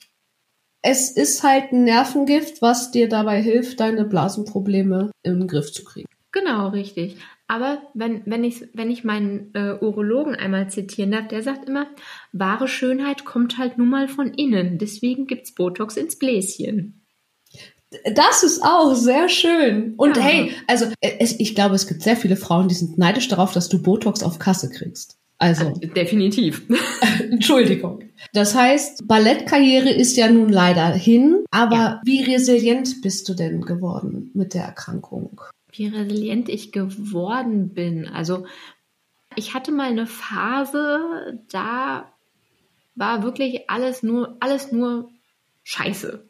es 0.82 1.12
ist 1.12 1.44
halt 1.44 1.72
ein 1.72 1.84
Nervengift, 1.84 2.60
was 2.60 2.90
dir 2.90 3.08
dabei 3.08 3.40
hilft, 3.40 3.78
deine 3.78 4.04
Blasenprobleme 4.04 5.12
im 5.22 5.46
Griff 5.46 5.72
zu 5.72 5.84
kriegen. 5.84 6.08
Genau, 6.32 6.68
richtig. 6.68 7.18
Aber 7.48 7.82
wenn, 7.94 8.22
wenn, 8.24 8.44
ich, 8.44 8.62
wenn 8.72 8.90
ich 8.90 9.04
meinen 9.04 9.50
äh, 9.54 9.74
Urologen 9.80 10.34
einmal 10.34 10.70
zitieren 10.70 11.12
darf, 11.12 11.28
der 11.28 11.42
sagt 11.42 11.68
immer, 11.68 11.86
wahre 12.32 12.66
Schönheit 12.66 13.24
kommt 13.24 13.58
halt 13.58 13.78
nun 13.78 13.90
mal 13.90 14.08
von 14.08 14.32
innen. 14.32 14.78
Deswegen 14.78 15.26
gibt's 15.26 15.54
Botox 15.54 15.96
ins 15.96 16.18
Bläschen. 16.18 17.02
Das 18.14 18.42
ist 18.42 18.62
auch 18.62 18.94
sehr 18.94 19.28
schön. 19.28 19.94
Und 19.96 20.16
ja. 20.16 20.22
hey, 20.22 20.52
also 20.66 20.86
es, 21.00 21.38
ich 21.38 21.54
glaube, 21.54 21.74
es 21.74 21.86
gibt 21.86 22.02
sehr 22.02 22.16
viele 22.16 22.36
Frauen, 22.36 22.68
die 22.68 22.74
sind 22.74 22.96
neidisch 22.96 23.28
darauf, 23.28 23.52
dass 23.52 23.68
du 23.68 23.82
Botox 23.82 24.22
auf 24.22 24.38
Kasse 24.38 24.70
kriegst. 24.70 25.18
Also 25.42 25.74
äh, 25.80 25.88
definitiv. 25.88 26.62
Entschuldigung. 27.30 28.04
Das 28.32 28.54
heißt, 28.54 29.06
Ballettkarriere 29.08 29.90
ist 29.90 30.16
ja 30.16 30.30
nun 30.30 30.48
leider 30.48 30.86
hin, 30.86 31.44
aber 31.50 31.76
ja. 31.76 32.00
wie 32.04 32.22
resilient 32.22 33.02
bist 33.02 33.28
du 33.28 33.34
denn 33.34 33.62
geworden 33.62 34.30
mit 34.34 34.54
der 34.54 34.62
Erkrankung? 34.62 35.40
Wie 35.72 35.88
resilient 35.88 36.48
ich 36.48 36.72
geworden 36.72 37.74
bin. 37.74 38.06
Also 38.06 38.46
ich 39.34 39.54
hatte 39.54 39.72
mal 39.72 39.88
eine 39.88 40.06
Phase, 40.06 41.40
da 41.50 42.12
war 42.94 43.22
wirklich 43.22 43.70
alles 43.70 44.02
nur, 44.02 44.36
alles 44.40 44.70
nur 44.72 45.10
Scheiße. 45.64 46.28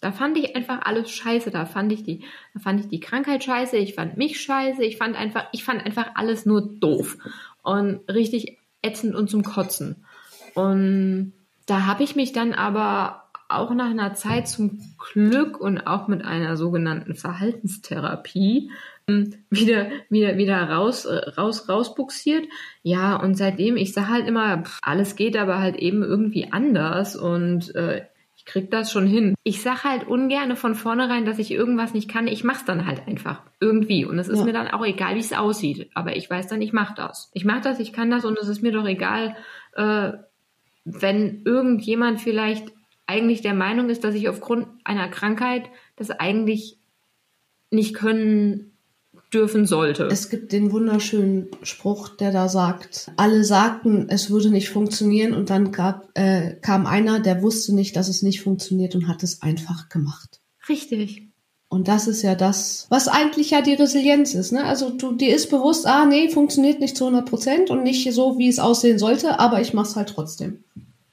Da 0.00 0.10
fand 0.10 0.36
ich 0.36 0.56
einfach 0.56 0.82
alles 0.82 1.12
scheiße. 1.12 1.52
Da 1.52 1.64
fand 1.64 1.92
ich 1.92 2.02
die, 2.02 2.24
da 2.54 2.60
fand 2.60 2.80
ich 2.80 2.88
die 2.88 2.98
Krankheit 2.98 3.44
scheiße. 3.44 3.76
Ich 3.76 3.94
fand 3.94 4.16
mich 4.16 4.40
scheiße. 4.40 4.82
Ich 4.82 4.96
fand 4.96 5.16
einfach, 5.16 5.46
ich 5.52 5.62
fand 5.62 5.86
einfach 5.86 6.10
alles 6.16 6.44
nur 6.44 6.60
doof 6.80 7.18
und 7.62 8.00
richtig 8.10 8.58
ätzend 8.82 9.14
und 9.14 9.30
zum 9.30 9.44
Kotzen. 9.44 10.04
Und 10.54 11.32
da 11.66 11.86
habe 11.86 12.02
ich 12.02 12.16
mich 12.16 12.32
dann 12.32 12.52
aber 12.52 13.21
auch 13.56 13.72
nach 13.74 13.90
einer 13.90 14.14
Zeit 14.14 14.48
zum 14.48 14.80
Glück 15.12 15.60
und 15.60 15.86
auch 15.86 16.08
mit 16.08 16.24
einer 16.24 16.56
sogenannten 16.56 17.14
Verhaltenstherapie 17.14 18.70
ähm, 19.08 19.34
wieder, 19.50 19.88
wieder, 20.08 20.36
wieder 20.36 20.62
raus, 20.70 21.04
äh, 21.04 21.30
raus, 21.30 21.68
rausbuxiert. 21.68 22.46
Ja, 22.82 23.16
und 23.16 23.34
seitdem, 23.36 23.76
ich 23.76 23.92
sage 23.92 24.08
halt 24.08 24.26
immer, 24.26 24.64
alles 24.82 25.16
geht 25.16 25.36
aber 25.36 25.58
halt 25.58 25.76
eben 25.76 26.02
irgendwie 26.02 26.52
anders 26.52 27.16
und 27.16 27.74
äh, 27.74 28.06
ich 28.36 28.44
krieg 28.44 28.70
das 28.72 28.90
schon 28.90 29.06
hin. 29.06 29.34
Ich 29.44 29.62
sag 29.62 29.84
halt 29.84 30.08
ungerne 30.08 30.56
von 30.56 30.74
vornherein, 30.74 31.24
dass 31.24 31.38
ich 31.38 31.52
irgendwas 31.52 31.94
nicht 31.94 32.10
kann. 32.10 32.26
Ich 32.26 32.42
mach's 32.42 32.64
dann 32.64 32.86
halt 32.86 33.06
einfach 33.06 33.40
irgendwie 33.60 34.04
und 34.04 34.18
es 34.18 34.28
ist 34.28 34.40
ja. 34.40 34.44
mir 34.46 34.52
dann 34.52 34.68
auch 34.68 34.84
egal, 34.84 35.14
wie 35.14 35.20
es 35.20 35.32
aussieht. 35.32 35.90
Aber 35.94 36.16
ich 36.16 36.28
weiß 36.28 36.48
dann, 36.48 36.60
ich 36.60 36.72
mach 36.72 36.94
das. 36.94 37.30
Ich 37.34 37.44
mach 37.44 37.60
das, 37.60 37.78
ich 37.78 37.92
kann 37.92 38.10
das 38.10 38.24
und 38.24 38.36
es 38.38 38.48
ist 38.48 38.62
mir 38.62 38.72
doch 38.72 38.86
egal, 38.86 39.36
äh, 39.76 40.12
wenn 40.84 41.42
irgendjemand 41.44 42.20
vielleicht 42.20 42.72
eigentlich 43.06 43.42
der 43.42 43.54
Meinung 43.54 43.90
ist, 43.90 44.04
dass 44.04 44.14
ich 44.14 44.28
aufgrund 44.28 44.66
einer 44.84 45.08
Krankheit 45.08 45.64
das 45.96 46.10
eigentlich 46.10 46.78
nicht 47.70 47.94
können 47.94 48.72
dürfen 49.32 49.66
sollte. 49.66 50.04
Es 50.04 50.28
gibt 50.28 50.52
den 50.52 50.72
wunderschönen 50.72 51.48
Spruch, 51.62 52.10
der 52.10 52.32
da 52.32 52.48
sagt, 52.48 53.10
alle 53.16 53.44
sagten, 53.44 54.06
es 54.08 54.30
würde 54.30 54.50
nicht 54.50 54.68
funktionieren 54.68 55.34
und 55.34 55.50
dann 55.50 55.72
gab, 55.72 56.10
äh, 56.14 56.54
kam 56.60 56.86
einer, 56.86 57.20
der 57.20 57.42
wusste 57.42 57.74
nicht, 57.74 57.96
dass 57.96 58.08
es 58.08 58.22
nicht 58.22 58.42
funktioniert 58.42 58.94
und 58.94 59.08
hat 59.08 59.22
es 59.22 59.42
einfach 59.42 59.88
gemacht. 59.88 60.40
Richtig. 60.68 61.28
Und 61.68 61.88
das 61.88 62.06
ist 62.06 62.20
ja 62.20 62.34
das, 62.34 62.86
was 62.90 63.08
eigentlich 63.08 63.52
ja 63.52 63.62
die 63.62 63.72
Resilienz 63.72 64.34
ist. 64.34 64.52
Ne? 64.52 64.64
Also 64.64 64.90
du, 64.90 65.12
dir 65.12 65.34
ist 65.34 65.48
bewusst, 65.48 65.86
ah 65.86 66.04
nee, 66.04 66.28
funktioniert 66.28 66.80
nicht 66.80 66.98
zu 66.98 67.06
100 67.06 67.26
Prozent 67.26 67.70
und 67.70 67.82
nicht 67.82 68.12
so, 68.12 68.36
wie 68.36 68.48
es 68.48 68.58
aussehen 68.58 68.98
sollte, 68.98 69.40
aber 69.40 69.62
ich 69.62 69.72
mach's 69.72 69.96
halt 69.96 70.10
trotzdem. 70.10 70.64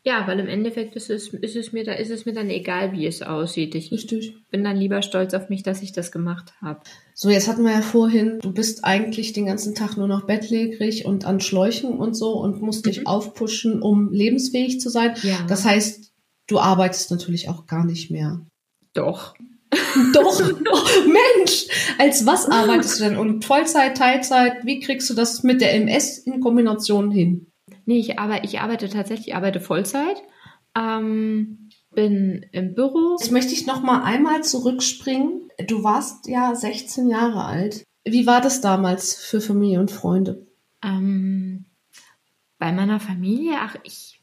Ja, 0.05 0.25
weil 0.27 0.39
im 0.39 0.47
Endeffekt 0.47 0.95
ist 0.95 1.09
es, 1.09 1.33
ist 1.33 1.57
es 1.57 1.73
mir 1.73 1.83
da 1.83 1.91
ist 1.91 2.09
es 2.09 2.25
mir 2.25 2.33
dann 2.33 2.49
egal, 2.49 2.93
wie 2.93 3.05
es 3.05 3.21
aussieht. 3.21 3.75
Ich 3.75 3.91
Richtig. 3.91 4.33
bin 4.49 4.63
dann 4.63 4.77
lieber 4.77 5.01
stolz 5.01 5.33
auf 5.33 5.49
mich, 5.49 5.61
dass 5.61 5.81
ich 5.81 5.91
das 5.91 6.11
gemacht 6.11 6.53
habe. 6.61 6.79
So, 7.13 7.29
jetzt 7.29 7.49
hatten 7.49 7.63
wir 7.63 7.71
ja 7.73 7.81
vorhin, 7.81 8.39
du 8.41 8.53
bist 8.53 8.85
eigentlich 8.85 9.33
den 9.33 9.45
ganzen 9.45 9.75
Tag 9.75 9.97
nur 9.97 10.07
noch 10.07 10.25
bettlägerig 10.25 11.05
und 11.05 11.25
an 11.25 11.41
Schläuchen 11.41 11.97
und 11.97 12.13
so 12.13 12.31
und 12.39 12.61
musst 12.61 12.85
mhm. 12.85 12.91
dich 12.91 13.07
aufpushen, 13.07 13.81
um 13.81 14.13
lebensfähig 14.13 14.79
zu 14.79 14.89
sein. 14.89 15.15
Ja. 15.21 15.45
Das 15.49 15.65
heißt, 15.65 16.13
du 16.47 16.59
arbeitest 16.59 17.11
natürlich 17.11 17.49
auch 17.49 17.67
gar 17.67 17.85
nicht 17.85 18.09
mehr. 18.09 18.45
Doch. 18.93 19.35
Doch. 20.13 20.41
Oh, 20.71 21.09
Mensch, 21.09 21.65
als 21.97 22.25
was 22.25 22.45
arbeitest 22.45 22.99
du 22.99 23.05
denn? 23.05 23.17
Und 23.17 23.43
Vollzeit, 23.43 23.97
Teilzeit, 23.97 24.65
wie 24.65 24.79
kriegst 24.79 25.09
du 25.09 25.13
das 25.13 25.43
mit 25.43 25.61
der 25.61 25.73
MS 25.73 26.19
in 26.19 26.41
Kombination 26.41 27.11
hin? 27.11 27.48
Nee, 27.89 27.97
ich 27.97 28.19
arbeite, 28.19 28.45
ich 28.45 28.59
arbeite 28.59 28.87
tatsächlich, 28.87 29.29
ich 29.29 29.35
arbeite 29.35 29.59
Vollzeit. 29.59 30.21
Ähm, 30.77 31.71
bin 31.89 32.45
im 32.51 32.75
Büro. 32.75 33.17
Jetzt 33.19 33.31
möchte 33.31 33.51
ich 33.51 33.65
noch 33.65 33.81
mal 33.81 34.03
einmal 34.03 34.43
zurückspringen. 34.43 35.49
Du 35.65 35.83
warst 35.83 36.27
ja 36.27 36.53
16 36.53 37.07
Jahre 37.09 37.45
alt. 37.45 37.83
Wie 38.05 38.27
war 38.27 38.41
das 38.41 38.61
damals 38.61 39.15
für 39.15 39.41
Familie 39.41 39.79
und 39.79 39.89
Freunde? 39.89 40.45
Ähm, 40.83 41.65
bei 42.59 42.71
meiner 42.71 42.99
Familie, 42.99 43.55
ach, 43.59 43.75
ich, 43.81 44.21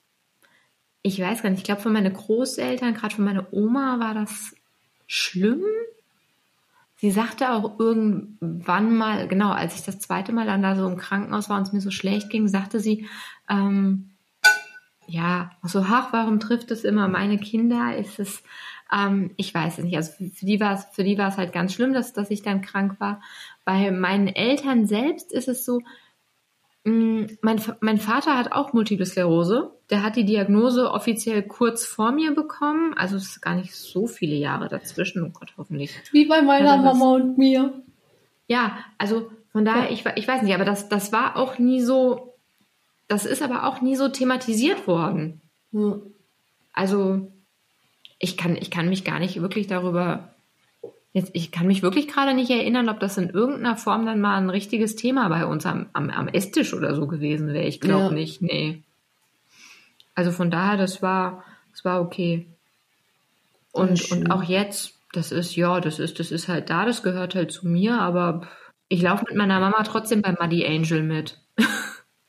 ich 1.02 1.20
weiß 1.20 1.42
gar 1.42 1.50
nicht. 1.50 1.58
Ich 1.58 1.64
glaube, 1.64 1.80
für 1.80 1.90
meine 1.90 2.12
Großeltern, 2.12 2.94
gerade 2.94 3.16
für 3.16 3.22
meine 3.22 3.48
Oma, 3.50 3.98
war 3.98 4.14
das 4.14 4.54
schlimm. 5.08 5.64
Sie 6.98 7.10
sagte 7.10 7.50
auch 7.50 7.80
irgendwann 7.80 8.96
mal, 8.96 9.26
genau, 9.26 9.50
als 9.50 9.74
ich 9.74 9.82
das 9.82 9.98
zweite 9.98 10.32
Mal 10.32 10.46
dann 10.46 10.62
da 10.62 10.76
so 10.76 10.86
im 10.86 10.96
Krankenhaus 10.96 11.48
war 11.50 11.58
und 11.58 11.66
es 11.66 11.72
mir 11.72 11.82
so 11.82 11.90
schlecht 11.90 12.30
ging, 12.30 12.46
sagte 12.46 12.78
sie, 12.78 13.06
ähm, 13.48 14.10
ja, 15.06 15.50
so, 15.62 15.80
ach, 15.80 16.12
warum 16.12 16.40
trifft 16.40 16.70
es 16.70 16.84
immer 16.84 17.08
meine 17.08 17.38
Kinder? 17.38 17.96
Ist 17.96 18.18
es, 18.18 18.42
ähm, 18.92 19.32
ich 19.36 19.54
weiß 19.54 19.78
es 19.78 19.84
nicht. 19.84 19.96
Also 19.96 20.12
für 20.12 20.46
die 20.46 20.60
war 20.60 20.74
es, 20.74 20.84
für 20.92 21.04
die 21.04 21.18
war 21.18 21.28
es 21.28 21.36
halt 21.36 21.52
ganz 21.52 21.72
schlimm, 21.72 21.92
dass, 21.92 22.12
dass 22.12 22.30
ich 22.30 22.42
dann 22.42 22.60
krank 22.60 22.98
war. 22.98 23.20
Bei 23.64 23.90
meinen 23.90 24.28
Eltern 24.28 24.86
selbst 24.86 25.32
ist 25.32 25.48
es 25.48 25.64
so, 25.64 25.80
Mm, 26.86 27.24
mein, 27.42 27.60
mein 27.80 27.98
Vater 27.98 28.38
hat 28.38 28.52
auch 28.52 28.72
Multiple 28.72 29.04
Sklerose. 29.04 29.72
Der 29.90 30.04
hat 30.04 30.14
die 30.14 30.24
Diagnose 30.24 30.92
offiziell 30.92 31.42
kurz 31.42 31.84
vor 31.84 32.12
mir 32.12 32.32
bekommen. 32.32 32.94
Also 32.96 33.16
es 33.16 33.24
ist 33.24 33.40
gar 33.42 33.56
nicht 33.56 33.74
so 33.74 34.06
viele 34.06 34.36
Jahre 34.36 34.68
dazwischen. 34.68 35.24
Oh 35.24 35.30
Gott, 35.30 35.52
hoffentlich. 35.58 35.92
Wie 36.12 36.26
bei 36.26 36.42
meiner 36.42 36.76
Mama 36.76 37.16
und 37.16 37.38
mir. 37.38 37.82
Ja, 38.46 38.78
also 38.98 39.32
von 39.50 39.64
daher, 39.64 39.90
ich, 39.90 40.04
ich 40.14 40.28
weiß 40.28 40.42
nicht, 40.42 40.54
aber 40.54 40.64
das, 40.64 40.88
das 40.88 41.12
war 41.12 41.36
auch 41.36 41.58
nie 41.58 41.80
so, 41.80 42.35
das 43.08 43.26
ist 43.26 43.42
aber 43.42 43.66
auch 43.66 43.80
nie 43.80 43.96
so 43.96 44.08
thematisiert 44.08 44.86
worden. 44.86 45.40
Ja. 45.72 45.98
Also 46.72 47.32
ich 48.18 48.36
kann, 48.36 48.56
ich 48.56 48.70
kann 48.70 48.88
mich 48.88 49.04
gar 49.04 49.18
nicht 49.18 49.40
wirklich 49.40 49.66
darüber 49.66 50.36
Jetzt, 51.16 51.30
ich 51.32 51.50
kann 51.50 51.66
mich 51.66 51.82
wirklich 51.82 52.08
gerade 52.08 52.34
nicht 52.34 52.50
erinnern, 52.50 52.90
ob 52.90 53.00
das 53.00 53.16
in 53.16 53.30
irgendeiner 53.30 53.78
Form 53.78 54.04
dann 54.04 54.20
mal 54.20 54.36
ein 54.36 54.50
richtiges 54.50 54.96
Thema 54.96 55.30
bei 55.30 55.46
uns 55.46 55.64
am, 55.64 55.86
am, 55.94 56.10
am 56.10 56.28
Esstisch 56.28 56.74
oder 56.74 56.94
so 56.94 57.06
gewesen 57.06 57.54
wäre. 57.54 57.64
Ich 57.64 57.80
glaube 57.80 58.04
ja. 58.04 58.10
nicht, 58.10 58.42
nee. 58.42 58.82
Also 60.14 60.30
von 60.30 60.50
daher, 60.50 60.76
das 60.76 61.00
war, 61.00 61.42
das 61.72 61.86
war 61.86 62.02
okay. 62.02 62.44
Und, 63.72 64.12
und 64.12 64.30
auch 64.30 64.42
jetzt, 64.42 64.92
das 65.14 65.32
ist, 65.32 65.56
ja, 65.56 65.80
das 65.80 65.98
ist, 66.00 66.20
das 66.20 66.30
ist 66.30 66.48
halt 66.48 66.68
da, 66.68 66.84
das 66.84 67.02
gehört 67.02 67.34
halt 67.34 67.50
zu 67.50 67.66
mir, 67.66 67.98
aber 67.98 68.46
ich 68.90 69.00
laufe 69.00 69.24
mit 69.26 69.36
meiner 69.36 69.58
Mama 69.58 69.84
trotzdem 69.84 70.20
bei 70.20 70.32
Muddy 70.32 70.66
Angel 70.66 71.02
mit. 71.02 71.38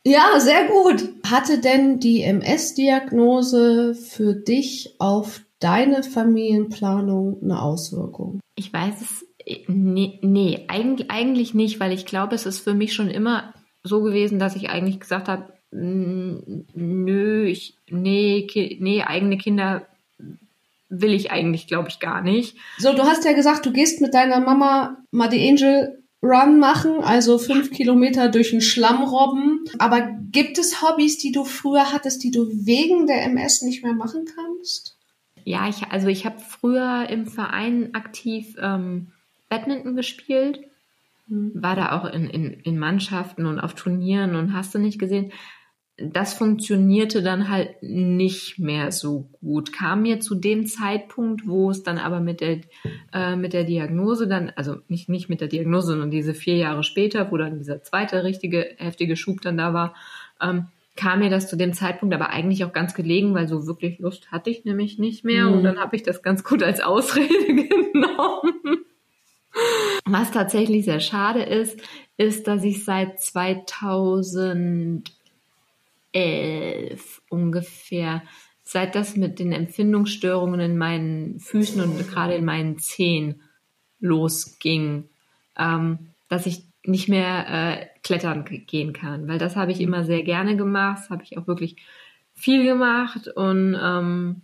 Ja, 0.08 0.40
sehr 0.40 0.68
gut. 0.68 1.04
Hatte 1.30 1.60
denn 1.60 2.00
die 2.00 2.22
MS-Diagnose 2.22 3.94
für 3.94 4.36
dich 4.36 4.96
auf 5.00 5.42
deine 5.60 6.02
Familienplanung 6.02 7.44
eine 7.44 7.62
Auswirkung? 7.62 8.40
Ich 8.56 8.72
weiß 8.72 9.02
es, 9.02 9.26
nee, 9.68 10.18
nee 10.22 10.64
eigentlich, 10.70 11.12
eigentlich 11.12 11.54
nicht, 11.54 11.82
weil 11.82 11.92
ich 11.92 12.06
glaube, 12.06 12.36
es 12.36 12.46
ist 12.46 12.60
für 12.60 12.74
mich 12.74 12.94
schon 12.94 13.10
immer 13.10 13.54
so 13.84 14.02
gewesen, 14.02 14.40
dass 14.40 14.56
ich 14.56 14.70
eigentlich 14.70 15.02
gesagt 15.02 15.28
habe, 15.28 15.52
nö, 15.72 17.46
ich, 17.46 17.76
nee, 17.90 18.48
nee, 18.80 19.04
eigene 19.04 19.38
Kinder 19.38 19.88
will 20.88 21.14
ich 21.14 21.32
eigentlich, 21.32 21.68
glaube 21.68 21.90
ich, 21.90 22.00
gar 22.00 22.22
nicht. 22.22 22.56
So, 22.78 22.94
du 22.94 23.04
hast 23.04 23.26
ja 23.26 23.34
gesagt, 23.34 23.66
du 23.66 23.74
gehst 23.74 24.00
mit 24.00 24.14
deiner 24.14 24.40
Mama 24.40 24.96
die 25.12 25.50
Angel 25.50 26.02
Run 26.24 26.60
machen, 26.60 27.04
also 27.04 27.38
fünf 27.38 27.72
Kilometer 27.72 28.30
durch 28.30 28.50
den 28.50 28.62
Schlamm 28.62 29.04
robben. 29.04 29.66
Aber 29.78 30.10
gibt 30.32 30.58
es 30.58 30.82
Hobbys, 30.82 31.18
die 31.18 31.32
du 31.32 31.46
früher 31.46 31.94
hattest, 31.94 32.24
die 32.24 32.32
du 32.32 32.48
wegen 32.66 33.06
der 33.06 33.24
MS 33.24 33.62
nicht 33.62 33.84
mehr 33.84 33.94
machen 33.94 34.26
kannst? 34.36 34.98
Ja, 35.44 35.70
ich, 35.70 35.88
also 35.92 36.08
ich 36.08 36.26
habe 36.26 36.40
früher 36.40 37.08
im 37.10 37.28
Verein 37.28 37.94
aktiv 37.94 38.56
ähm, 38.60 39.14
Badminton 39.48 39.96
gespielt, 39.96 40.60
mhm. 41.28 41.52
war 41.56 41.76
da 41.76 41.98
auch 41.98 42.06
in, 42.12 42.30
in, 42.30 42.54
in 42.62 42.80
Mannschaften 42.80 43.46
und 43.46 43.60
auf 43.60 43.74
Turnieren 43.74 44.36
und 44.36 44.54
hast 44.54 44.74
du 44.76 44.80
nicht 44.80 45.00
gesehen. 45.00 45.32
Das 46.00 46.36
funktionierte 46.36 47.24
dann 47.24 47.50
halt 47.50 47.82
nicht 47.82 48.60
mehr 48.60 48.92
so 48.92 49.30
gut. 49.42 49.74
Kam 49.74 50.04
mir 50.04 50.20
zu 50.20 50.36
dem 50.36 50.68
Zeitpunkt, 50.68 51.48
wo 51.48 51.72
es 51.72 51.82
dann 51.82 51.98
aber 51.98 52.20
mit 52.20 52.40
der, 52.40 52.60
äh, 53.14 53.36
mit 53.36 53.54
der 53.54 53.64
Diagnose 53.64 54.28
dann, 54.28 54.52
also 54.56 54.76
nicht, 54.88 55.10
nicht 55.10 55.28
mit 55.28 55.42
der 55.42 55.48
Diagnose, 55.48 55.88
sondern 55.88 56.12
diese 56.12 56.36
vier 56.36 56.56
Jahre 56.56 56.84
später, 56.84 57.32
wo 57.32 57.38
dann 57.38 57.58
dieser 57.58 57.82
zweite 57.82 58.24
richtige, 58.24 58.76
heftige 58.78 59.16
Schub 59.16 59.42
dann 59.42 59.58
da 59.58 59.74
war, 59.74 59.96
ähm, 60.40 60.68
kam 60.98 61.20
mir 61.20 61.30
das 61.30 61.48
zu 61.48 61.56
dem 61.56 61.74
Zeitpunkt 61.74 62.14
aber 62.14 62.30
eigentlich 62.32 62.66
auch 62.66 62.74
ganz 62.74 62.94
gelegen, 62.94 63.34
weil 63.34 63.48
so 63.48 63.66
wirklich 63.66 64.00
Lust 64.00 64.32
hatte 64.32 64.50
ich 64.50 64.66
nämlich 64.66 65.00
nicht 65.00 65.24
mehr 65.24 65.46
mhm. 65.46 65.54
und 65.54 65.64
dann 65.64 65.80
habe 65.80 65.96
ich 65.96 66.04
das 66.04 66.22
ganz 66.22 66.44
gut 66.44 66.62
als 66.64 66.82
Ausrede 66.82 67.28
genommen. 67.48 68.86
Was 70.06 70.32
tatsächlich 70.32 70.86
sehr 70.86 71.00
schade 71.00 71.44
ist, 71.44 71.80
ist, 72.18 72.48
dass 72.48 72.64
ich 72.64 72.84
seit 72.84 73.20
2011 76.18 77.22
ungefähr, 77.30 78.24
seit 78.64 78.96
das 78.96 79.16
mit 79.16 79.40
den 79.40 79.52
Empfindungsstörungen 79.52 80.60
in 80.60 80.78
meinen 80.78 81.40
Füßen 81.40 81.82
und 81.82 82.08
gerade 82.10 82.36
in 82.36 82.46
meinen 82.46 82.80
Zehen 82.80 83.42
losging, 84.00 85.06
ähm, 85.58 86.10
dass 86.30 86.46
ich 86.46 86.64
nicht 86.84 87.10
mehr 87.10 87.46
äh, 87.50 87.86
klettern 88.04 88.46
gehen 88.46 88.94
kann, 88.94 89.28
weil 89.28 89.40
das 89.40 89.56
habe 89.56 89.72
ich 89.72 89.82
immer 89.82 90.06
sehr 90.06 90.24
gerne 90.24 90.56
gemacht, 90.56 91.00
das 91.04 91.10
habe 91.10 91.24
ich 91.24 91.38
auch 91.38 91.48
wirklich 91.48 91.78
viel 92.34 92.64
gemacht 92.64 93.28
und 93.36 93.78
ähm, 93.82 94.42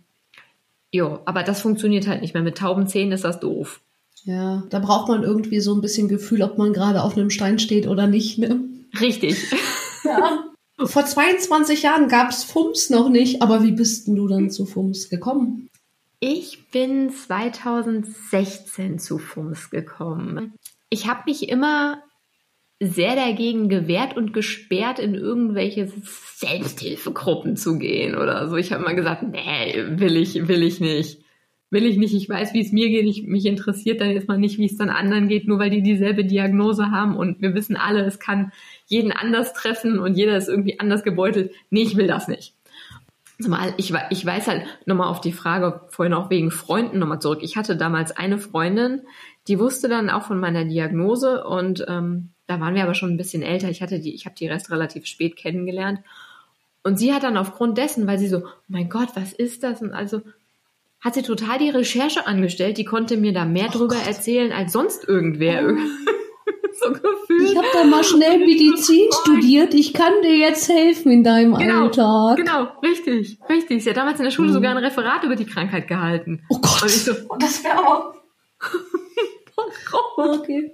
ja, 0.90 1.20
aber 1.24 1.42
das 1.42 1.60
funktioniert 1.60 2.06
halt 2.06 2.22
nicht 2.22 2.34
mehr. 2.34 2.42
Mit 2.42 2.58
tauben 2.58 2.86
Zähnen 2.86 3.12
ist 3.12 3.24
das 3.24 3.40
doof. 3.40 3.80
Ja, 4.24 4.62
da 4.70 4.78
braucht 4.78 5.08
man 5.08 5.22
irgendwie 5.22 5.60
so 5.60 5.74
ein 5.74 5.80
bisschen 5.80 6.08
Gefühl, 6.08 6.42
ob 6.42 6.56
man 6.56 6.72
gerade 6.72 7.02
auf 7.02 7.16
einem 7.16 7.30
Stein 7.30 7.58
steht 7.58 7.88
oder 7.88 8.06
nicht. 8.06 8.38
Ne? 8.38 8.60
Richtig. 9.00 9.36
Ja. 10.04 10.43
Vor 10.76 11.04
22 11.04 11.82
Jahren 11.82 12.08
gab 12.08 12.30
es 12.30 12.44
FUMS 12.44 12.90
noch 12.90 13.08
nicht, 13.08 13.42
aber 13.42 13.62
wie 13.62 13.72
bist 13.72 14.08
denn 14.08 14.16
du 14.16 14.26
dann 14.26 14.50
zu 14.50 14.66
FUMS 14.66 15.08
gekommen? 15.08 15.70
Ich 16.18 16.70
bin 16.70 17.10
2016 17.10 18.98
zu 18.98 19.18
FUMS 19.18 19.70
gekommen. 19.70 20.54
Ich 20.90 21.06
habe 21.06 21.22
mich 21.26 21.48
immer 21.48 22.02
sehr 22.80 23.14
dagegen 23.14 23.68
gewehrt 23.68 24.16
und 24.16 24.32
gesperrt, 24.32 24.98
in 24.98 25.14
irgendwelche 25.14 25.92
Selbsthilfegruppen 26.36 27.56
zu 27.56 27.78
gehen 27.78 28.16
oder 28.16 28.48
so. 28.48 28.56
Ich 28.56 28.72
habe 28.72 28.82
mal 28.82 28.96
gesagt, 28.96 29.22
nee, 29.22 29.84
will 29.98 30.16
ich, 30.16 30.48
will 30.48 30.62
ich 30.62 30.80
nicht. 30.80 31.23
Will 31.74 31.86
ich 31.86 31.96
nicht. 31.96 32.14
Ich 32.14 32.28
weiß, 32.28 32.54
wie 32.54 32.60
es 32.60 32.70
mir 32.70 32.88
geht. 32.88 33.04
Ich, 33.04 33.26
mich 33.26 33.44
interessiert 33.46 34.00
dann 34.00 34.10
erstmal 34.10 34.38
nicht, 34.38 34.58
wie 34.58 34.66
es 34.66 34.76
dann 34.76 34.90
anderen 34.90 35.26
geht, 35.26 35.48
nur 35.48 35.58
weil 35.58 35.70
die 35.70 35.82
dieselbe 35.82 36.24
Diagnose 36.24 36.92
haben 36.92 37.16
und 37.16 37.42
wir 37.42 37.52
wissen 37.52 37.76
alle, 37.76 38.04
es 38.04 38.20
kann 38.20 38.52
jeden 38.86 39.10
anders 39.10 39.54
treffen 39.54 39.98
und 39.98 40.14
jeder 40.14 40.36
ist 40.36 40.48
irgendwie 40.48 40.78
anders 40.78 41.02
gebeutelt. 41.02 41.50
Nee, 41.70 41.82
ich 41.82 41.96
will 41.96 42.06
das 42.06 42.28
nicht. 42.28 42.54
Zumal 43.42 43.74
ich, 43.76 43.92
ich 44.10 44.24
weiß 44.24 44.46
halt 44.46 44.62
nochmal 44.86 45.08
auf 45.08 45.20
die 45.20 45.32
Frage 45.32 45.80
vorhin 45.88 46.14
auch 46.14 46.30
wegen 46.30 46.52
Freunden 46.52 47.00
nochmal 47.00 47.20
zurück. 47.20 47.40
Ich 47.42 47.56
hatte 47.56 47.76
damals 47.76 48.16
eine 48.16 48.38
Freundin, 48.38 49.00
die 49.48 49.58
wusste 49.58 49.88
dann 49.88 50.10
auch 50.10 50.22
von 50.22 50.38
meiner 50.38 50.64
Diagnose 50.64 51.42
und 51.42 51.84
ähm, 51.88 52.28
da 52.46 52.60
waren 52.60 52.76
wir 52.76 52.84
aber 52.84 52.94
schon 52.94 53.10
ein 53.10 53.16
bisschen 53.16 53.42
älter. 53.42 53.68
Ich 53.68 53.82
hatte 53.82 53.98
die, 53.98 54.14
ich 54.14 54.26
habe 54.26 54.36
die 54.36 54.46
Rest 54.46 54.70
relativ 54.70 55.06
spät 55.06 55.34
kennengelernt. 55.34 55.98
Und 56.84 57.00
sie 57.00 57.12
hat 57.12 57.24
dann 57.24 57.36
aufgrund 57.36 57.78
dessen, 57.78 58.06
weil 58.06 58.20
sie 58.20 58.28
so, 58.28 58.44
oh 58.44 58.48
mein 58.68 58.88
Gott, 58.88 59.08
was 59.16 59.32
ist 59.32 59.64
das? 59.64 59.82
Und 59.82 59.92
also 59.92 60.22
hat 61.04 61.14
sie 61.14 61.22
total 61.22 61.58
die 61.58 61.68
Recherche 61.68 62.26
angestellt. 62.26 62.78
Die 62.78 62.84
konnte 62.84 63.18
mir 63.18 63.34
da 63.34 63.44
mehr 63.44 63.68
oh 63.68 63.78
drüber 63.78 63.96
Gott. 63.96 64.06
erzählen 64.06 64.52
als 64.52 64.72
sonst 64.72 65.06
irgendwer. 65.06 65.62
Oh. 65.68 65.76
so 66.80 66.92
gefühlt. 66.92 67.50
Ich 67.50 67.56
habe 67.56 67.66
da 67.74 67.84
mal 67.84 68.02
schnell 68.02 68.38
Medizin 68.46 69.08
oh. 69.10 69.16
studiert. 69.20 69.74
Ich 69.74 69.92
kann 69.92 70.12
dir 70.22 70.36
jetzt 70.36 70.68
helfen 70.68 71.12
in 71.12 71.22
deinem 71.22 71.54
genau, 71.54 71.84
Alltag. 71.84 72.36
Genau, 72.38 72.68
richtig, 72.82 73.38
richtig. 73.48 73.84
Sie 73.84 73.90
hat 73.90 73.98
damals 73.98 74.18
in 74.18 74.24
der 74.24 74.30
Schule 74.30 74.48
mhm. 74.48 74.54
sogar 74.54 74.70
ein 74.70 74.82
Referat 74.82 75.24
über 75.24 75.36
die 75.36 75.46
Krankheit 75.46 75.88
gehalten. 75.88 76.42
Oh 76.48 76.58
Gott, 76.58 76.82
und 76.82 76.88
ich 76.88 77.04
so, 77.04 77.12
das 77.38 77.62
wäre 77.62 78.14
aber... 79.56 80.34
okay. 80.34 80.72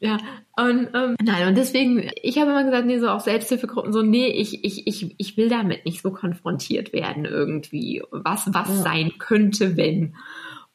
Ja, 0.00 0.18
und 0.56 0.88
ähm, 0.94 1.16
nein, 1.22 1.48
und 1.48 1.56
deswegen, 1.56 2.10
ich 2.22 2.38
habe 2.38 2.50
immer 2.50 2.64
gesagt, 2.64 2.86
nee, 2.86 2.98
so 2.98 3.08
auch 3.08 3.20
Selbsthilfegruppen, 3.20 3.92
so, 3.92 4.02
nee, 4.02 4.28
ich, 4.28 4.64
ich, 4.64 4.86
ich, 4.86 5.14
ich 5.18 5.36
will 5.36 5.48
damit 5.48 5.84
nicht 5.84 6.02
so 6.02 6.10
konfrontiert 6.10 6.92
werden 6.92 7.24
irgendwie, 7.24 8.02
was, 8.10 8.52
was 8.52 8.68
ja. 8.68 8.74
sein 8.74 9.12
könnte, 9.18 9.76
wenn. 9.76 10.14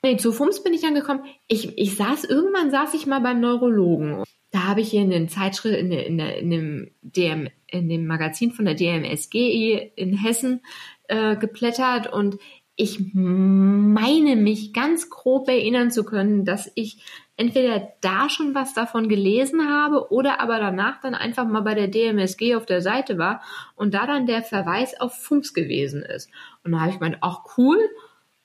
Nee, 0.04 0.18
zu 0.18 0.34
FUMS 0.34 0.64
bin 0.64 0.74
ich 0.74 0.82
dann 0.82 0.96
gekommen. 0.96 1.24
Ich, 1.48 1.78
ich 1.78 1.96
saß, 1.96 2.26
irgendwann 2.26 2.72
saß 2.72 2.94
ich 2.94 3.06
mal 3.06 3.22
beim 3.22 3.40
Neurologen. 3.40 4.24
Da 4.52 4.68
habe 4.68 4.82
ich 4.82 4.92
hier 4.92 5.02
in 5.02 5.10
den 5.10 5.30
Zeitschrift, 5.30 5.78
in, 5.78 5.92
in, 5.92 6.20
in, 6.20 6.50
dem 6.50 6.92
DM, 7.02 7.50
in 7.68 7.88
dem 7.88 8.06
Magazin 8.06 8.52
von 8.52 8.66
der 8.66 8.76
DMSG 8.76 9.92
in 9.96 10.14
Hessen 10.14 10.62
äh, 11.08 11.38
geplättert 11.38 12.12
und 12.12 12.38
ich 12.75 13.13
meine 13.13 14.36
mich 14.36 14.74
ganz 14.74 15.10
grob 15.10 15.48
erinnern 15.48 15.92
zu 15.92 16.03
können, 16.03 16.44
dass 16.44 16.72
ich 16.74 17.03
entweder 17.38 17.94
da 18.01 18.30
schon 18.30 18.56
was 18.56 18.74
davon 18.74 19.10
gelesen 19.10 19.70
habe 19.70 20.12
oder 20.12 20.39
aber 20.39 20.60
danach 20.60 21.00
dann 21.01 21.13
einfach 21.13 21.46
mal 21.46 21.62
bei 21.62 21.75
der 21.75 21.88
DMSG 21.88 22.56
auf 22.56 22.65
der 22.65 22.82
Seite 22.82 23.18
war 23.18 23.42
und 23.75 23.94
da 23.94 24.08
dann 24.08 24.25
der 24.25 24.44
Verweis 24.44 25.00
auf 25.00 25.13
Funks 25.13 25.53
gewesen 25.53 26.01
ist. 26.03 26.30
Und 26.63 26.72
da 26.72 26.80
habe 26.80 26.92
ich 26.92 27.00
gemeint, 27.00 27.18
ach 27.22 27.42
cool, 27.58 27.80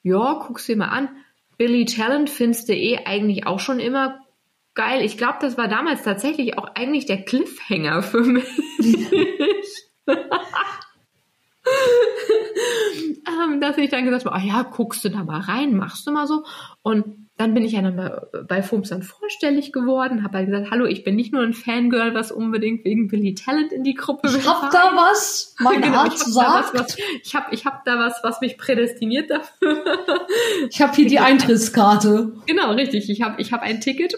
ja, 0.02 0.42
guck's 0.46 0.66
dir 0.66 0.76
mal 0.76 0.88
an. 0.88 1.08
Billy 1.56 1.86
Talent 1.86 2.30
findest 2.30 2.68
du 2.68 2.74
eh 2.74 3.00
eigentlich 3.04 3.46
auch 3.46 3.60
schon 3.60 3.80
immer 3.80 4.20
geil. 4.74 5.02
Ich 5.04 5.18
glaube, 5.18 5.38
das 5.40 5.58
war 5.58 5.68
damals 5.68 6.02
tatsächlich 6.02 6.56
auch 6.56 6.68
eigentlich 6.74 7.06
der 7.06 7.24
Cliffhanger 7.24 8.02
für 8.02 8.20
mich. 8.20 8.44
ähm, 13.26 13.60
dass 13.60 13.78
ich 13.78 13.90
dann 13.90 14.04
gesagt 14.04 14.24
habe, 14.24 14.36
oh 14.36 14.46
ja, 14.46 14.62
guckst 14.62 15.04
du 15.04 15.08
da 15.08 15.24
mal 15.24 15.40
rein, 15.40 15.76
machst 15.76 16.06
du 16.06 16.10
mal 16.10 16.26
so. 16.26 16.44
Und 16.82 17.28
dann 17.38 17.54
bin 17.54 17.64
ich 17.64 17.72
ja 17.72 17.82
dann 17.82 18.10
bei 18.48 18.62
FUMS 18.62 18.88
dann 18.88 19.04
vorstellig 19.04 19.72
geworden, 19.72 20.24
habe 20.24 20.38
halt 20.38 20.46
gesagt, 20.48 20.72
hallo, 20.72 20.86
ich 20.86 21.04
bin 21.04 21.14
nicht 21.14 21.32
nur 21.32 21.42
ein 21.42 21.54
Fangirl, 21.54 22.12
was 22.12 22.32
unbedingt 22.32 22.84
wegen 22.84 23.06
Billy 23.06 23.34
Talent 23.34 23.72
in 23.72 23.84
die 23.84 23.94
Gruppe 23.94 24.28
will. 24.28 24.38
Ich 24.48 24.48
hab 24.48 24.70
da 24.72 24.92
was, 24.94 25.54
mein 25.60 25.80
genau, 25.80 25.98
Arzt 25.98 26.26
ich 26.26 26.34
sagt. 26.34 26.74
Was, 26.74 26.80
was, 26.80 26.96
ich 27.22 27.34
habe 27.36 27.54
ich 27.54 27.64
hab 27.64 27.84
da 27.84 27.98
was, 27.98 28.14
was 28.22 28.40
mich 28.40 28.58
prädestiniert 28.58 29.30
dafür. 29.30 29.84
Ich 30.68 30.82
habe 30.82 30.94
hier 30.94 31.06
die 31.06 31.20
Eintrittskarte. 31.20 32.32
Genau, 32.46 32.72
richtig. 32.72 33.08
Ich 33.08 33.22
habe 33.22 33.40
ich 33.40 33.52
hab 33.52 33.62
ein 33.62 33.80
Ticket. 33.80 34.14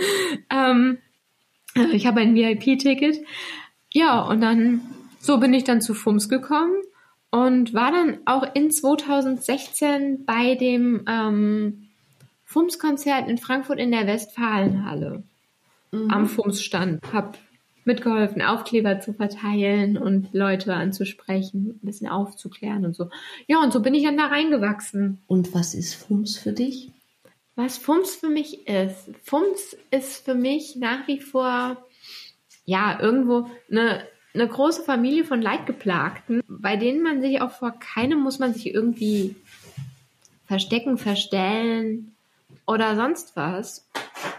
ähm, 0.50 0.98
ich 1.92 2.06
habe 2.06 2.20
ein 2.20 2.34
VIP-Ticket. 2.34 3.18
Ja, 3.92 4.20
und 4.20 4.40
dann, 4.40 4.80
so 5.18 5.38
bin 5.38 5.52
ich 5.54 5.64
dann 5.64 5.80
zu 5.80 5.94
FUMS 5.94 6.28
gekommen 6.28 6.74
und 7.30 7.74
war 7.74 7.92
dann 7.92 8.18
auch 8.24 8.54
in 8.54 8.70
2016 8.70 10.24
bei 10.24 10.54
dem 10.54 11.04
ähm, 11.06 11.88
FUMS-Konzert 12.44 13.28
in 13.28 13.38
Frankfurt 13.38 13.78
in 13.78 13.92
der 13.92 14.06
Westfalenhalle 14.06 15.22
mhm. 15.92 16.10
am 16.10 16.26
FUMS-Stand. 16.26 17.12
Hab 17.12 17.38
mitgeholfen, 17.84 18.42
Aufkleber 18.42 19.00
zu 19.00 19.12
verteilen 19.12 19.96
und 19.96 20.32
Leute 20.32 20.74
anzusprechen, 20.74 21.78
ein 21.82 21.86
bisschen 21.86 22.08
aufzuklären 22.08 22.84
und 22.84 22.94
so. 22.94 23.08
Ja, 23.46 23.62
und 23.62 23.72
so 23.72 23.80
bin 23.80 23.94
ich 23.94 24.04
dann 24.04 24.16
da 24.16 24.26
reingewachsen. 24.26 25.18
Und 25.26 25.54
was 25.54 25.74
ist 25.74 25.94
FUMS 25.94 26.36
für 26.38 26.52
dich? 26.52 26.90
Was 27.56 27.78
FUMS 27.78 28.16
für 28.16 28.28
mich 28.28 28.66
ist? 28.68 29.10
FUMS 29.22 29.76
ist 29.90 30.24
für 30.24 30.34
mich 30.34 30.76
nach 30.76 31.06
wie 31.08 31.20
vor, 31.20 31.76
ja, 32.64 32.98
irgendwo 33.00 33.48
eine, 33.70 34.02
eine 34.34 34.46
große 34.46 34.82
Familie 34.82 35.24
von 35.24 35.42
Leidgeplagten, 35.42 36.42
bei 36.48 36.76
denen 36.76 37.02
man 37.02 37.20
sich 37.20 37.40
auch 37.40 37.50
vor 37.50 37.72
keinem 37.72 38.20
muss 38.20 38.38
man 38.38 38.54
sich 38.54 38.72
irgendwie 38.72 39.36
verstecken, 40.46 40.98
verstellen, 40.98 42.14
oder 42.70 42.94
sonst 42.94 43.32
was. 43.34 43.84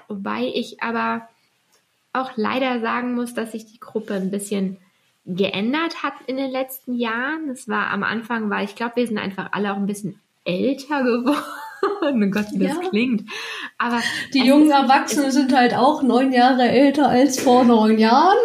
Wobei 0.08 0.51
ich 0.54 0.82
aber 0.82 1.27
auch 2.13 2.32
leider 2.36 2.80
sagen 2.80 3.13
muss, 3.13 3.34
dass 3.34 3.51
sich 3.51 3.65
die 3.65 3.80
Gruppe 3.80 4.13
ein 4.13 4.32
bisschen 4.32 4.77
geändert 5.25 6.01
hat 6.01 6.13
in 6.27 6.38
den 6.38 6.49
letzten 6.49 6.95
Jahren. 6.95 7.49
Es 7.49 7.67
war 7.67 7.89
am 7.91 8.04
Anfang, 8.04 8.49
war 8.49 8.63
ich 8.63 8.75
glaube, 8.75 8.95
wir 8.95 9.08
sind 9.08 9.17
einfach 9.17 9.49
alle 9.51 9.73
auch 9.73 9.77
ein 9.77 9.86
bisschen 9.86 10.19
älter 10.45 11.04
geworden. 11.04 11.43
oh 12.01 12.32
Gott, 12.32 12.47
wie 12.54 12.65
das 12.65 12.77
ja. 12.77 12.89
klingt. 12.89 13.30
Aber 13.77 14.01
die 14.34 14.45
jungen 14.45 14.71
Erwachsenen 14.71 15.32
sind 15.32 15.54
halt 15.56 15.75
auch 15.75 16.01
neun 16.01 16.32
Jahre 16.32 16.69
älter 16.69 17.10
als 17.10 17.39
vor 17.39 17.65
neun 17.65 17.97
Jahren. 17.97 18.38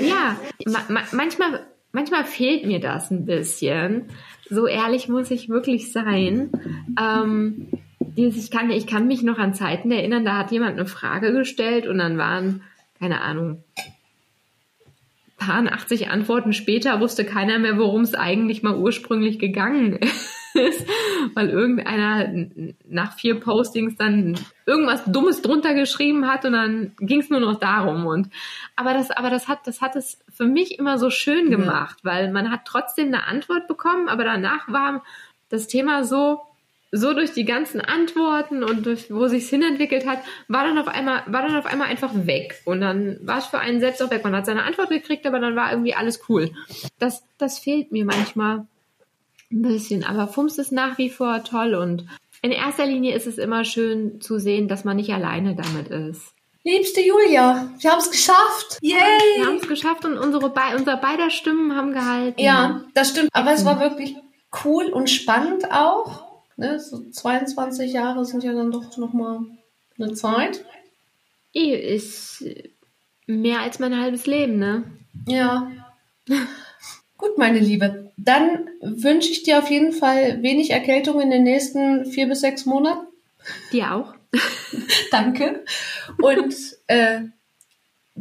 Ja, 0.00 0.36
ma 0.66 0.80
ma 0.88 1.00
manchmal, 1.12 1.66
manchmal 1.92 2.24
fehlt 2.24 2.66
mir 2.66 2.80
das 2.80 3.10
ein 3.10 3.24
bisschen. 3.24 4.10
So 4.48 4.66
ehrlich 4.66 5.08
muss 5.08 5.30
ich 5.30 5.48
wirklich 5.48 5.92
sein. 5.92 6.50
Ähm, 7.00 7.68
ich 8.16 8.50
kann, 8.50 8.70
ich 8.70 8.86
kann 8.86 9.06
mich 9.06 9.22
noch 9.22 9.38
an 9.38 9.54
Zeiten 9.54 9.90
erinnern, 9.90 10.24
da 10.24 10.38
hat 10.38 10.50
jemand 10.50 10.72
eine 10.72 10.86
Frage 10.86 11.32
gestellt 11.32 11.86
und 11.86 11.98
dann 11.98 12.18
waren, 12.18 12.62
keine 12.98 13.20
Ahnung, 13.20 13.62
paar 15.38 15.72
80 15.72 16.10
Antworten 16.10 16.52
später 16.52 17.00
wusste 17.00 17.24
keiner 17.24 17.58
mehr, 17.58 17.78
worum 17.78 18.02
es 18.02 18.14
eigentlich 18.14 18.62
mal 18.62 18.76
ursprünglich 18.76 19.38
gegangen 19.38 19.94
ist, 19.94 20.34
weil 21.34 21.50
irgendeiner 21.50 22.32
nach 22.88 23.16
vier 23.18 23.40
Postings 23.40 23.96
dann 23.96 24.38
irgendwas 24.66 25.04
Dummes 25.06 25.42
drunter 25.42 25.74
geschrieben 25.74 26.28
hat 26.28 26.44
und 26.44 26.52
dann 26.52 26.92
ging 26.98 27.20
es 27.20 27.30
nur 27.30 27.40
noch 27.40 27.58
darum 27.58 28.06
und 28.06 28.28
aber 28.76 28.94
das, 28.94 29.10
aber 29.10 29.30
das 29.30 29.48
hat, 29.48 29.66
das 29.66 29.80
hat 29.80 29.96
es 29.96 30.18
für 30.28 30.46
mich 30.46 30.78
immer 30.78 30.98
so 30.98 31.10
schön 31.10 31.50
gemacht, 31.50 31.98
ja. 32.04 32.10
weil 32.10 32.32
man 32.32 32.50
hat 32.50 32.60
trotzdem 32.64 33.08
eine 33.08 33.26
Antwort 33.26 33.68
bekommen, 33.68 34.08
aber 34.08 34.24
danach 34.24 34.68
war 34.68 35.04
das 35.48 35.66
Thema 35.66 36.04
so 36.04 36.40
so 36.90 37.12
durch 37.12 37.32
die 37.32 37.44
ganzen 37.44 37.80
Antworten 37.80 38.64
und 38.64 38.86
durch, 38.86 39.12
wo 39.12 39.26
sich's 39.28 39.50
hinentwickelt 39.50 40.06
hat, 40.06 40.20
war 40.48 40.64
dann 40.64 40.78
auf 40.78 40.88
einmal, 40.88 41.22
war 41.26 41.42
dann 41.42 41.56
auf 41.56 41.66
einmal 41.66 41.88
einfach 41.88 42.12
weg. 42.14 42.62
Und 42.64 42.80
dann 42.80 43.18
war 43.22 43.38
es 43.38 43.46
für 43.46 43.58
einen 43.58 43.80
selbst 43.80 44.02
auch 44.02 44.10
weg. 44.10 44.24
Man 44.24 44.34
hat 44.34 44.46
seine 44.46 44.62
Antwort 44.62 44.88
gekriegt, 44.88 45.26
aber 45.26 45.38
dann 45.38 45.54
war 45.54 45.70
irgendwie 45.70 45.94
alles 45.94 46.22
cool. 46.28 46.50
Das, 46.98 47.22
das 47.36 47.58
fehlt 47.58 47.92
mir 47.92 48.06
manchmal 48.06 48.66
ein 49.50 49.62
bisschen. 49.62 50.04
Aber 50.04 50.28
Fums 50.28 50.58
ist 50.58 50.72
nach 50.72 50.98
wie 50.98 51.10
vor 51.10 51.44
toll 51.44 51.74
und 51.74 52.06
in 52.42 52.52
erster 52.52 52.86
Linie 52.86 53.14
ist 53.14 53.26
es 53.26 53.38
immer 53.38 53.64
schön 53.64 54.20
zu 54.20 54.38
sehen, 54.38 54.68
dass 54.68 54.84
man 54.84 54.96
nicht 54.96 55.12
alleine 55.12 55.56
damit 55.56 55.88
ist. 55.88 56.34
Liebste 56.64 57.00
Julia, 57.00 57.72
wir 57.78 57.90
haben 57.90 57.98
es 57.98 58.10
geschafft. 58.10 58.78
Yay! 58.80 58.98
Wir 59.36 59.46
haben 59.46 59.56
es 59.56 59.68
geschafft 59.68 60.04
und 60.04 60.18
unsere, 60.18 60.50
Be 60.50 60.60
unsere 60.76 60.98
beider 60.98 61.30
Stimmen 61.30 61.74
haben 61.74 61.92
gehalten. 61.92 62.40
Ja, 62.40 62.84
das 62.94 63.10
stimmt. 63.10 63.30
Aber 63.32 63.52
es 63.52 63.64
war 63.64 63.80
wirklich 63.80 64.16
cool 64.64 64.86
und 64.86 65.08
spannend 65.08 65.72
auch 65.72 66.28
ne, 66.58 66.78
so 66.78 67.08
22 67.10 67.92
Jahre 67.92 68.24
sind 68.26 68.44
ja 68.44 68.52
dann 68.52 68.70
doch 68.70 68.96
nochmal 68.98 69.40
eine 69.98 70.12
Zeit. 70.12 70.64
Ist 71.54 72.44
mehr 73.26 73.60
als 73.60 73.78
mein 73.78 73.98
halbes 73.98 74.26
Leben, 74.26 74.58
ne? 74.58 74.84
Ja. 75.26 75.70
Gut, 77.16 77.38
meine 77.38 77.58
Liebe. 77.58 78.07
Dann 78.20 78.68
wünsche 78.82 79.30
ich 79.30 79.44
dir 79.44 79.58
auf 79.58 79.70
jeden 79.70 79.92
Fall 79.92 80.42
wenig 80.42 80.70
Erkältung 80.70 81.20
in 81.20 81.30
den 81.30 81.44
nächsten 81.44 82.04
vier 82.04 82.28
bis 82.28 82.40
sechs 82.40 82.66
Monaten. 82.66 83.06
Dir 83.72 83.94
auch. 83.94 84.14
Danke. 85.12 85.64
Und 86.20 86.54
äh, 86.88 87.20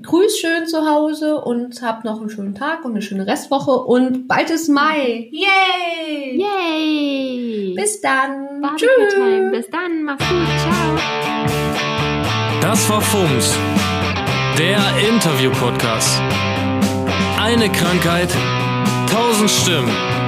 grüß 0.01 0.37
schön 0.39 0.67
zu 0.67 0.87
Hause 0.87 1.41
und 1.41 1.81
habt 1.81 2.05
noch 2.05 2.19
einen 2.19 2.29
schönen 2.29 2.53
Tag 2.53 2.85
und 2.85 2.91
eine 2.91 3.01
schöne 3.01 3.25
Restwoche 3.25 3.71
und 3.71 4.27
bald 4.27 4.51
ist 4.51 4.69
Mai. 4.69 5.29
Yay! 5.31 6.39
Yay! 6.39 7.73
Bis 7.75 7.99
dann. 7.99 8.63
Tschüss. 8.75 9.51
Bis 9.51 9.69
dann. 9.69 10.03
Mach's 10.03 10.23
gut. 10.29 10.47
Ciao. 10.59 11.17
Das 12.61 12.89
war 12.89 13.01
FUMS, 13.01 13.55
der 14.59 14.79
Interview-Podcast. 15.09 16.21
Eine 17.39 17.69
Krankheit, 17.71 18.29
tausend 19.17 19.49
Stimmen. 19.49 20.27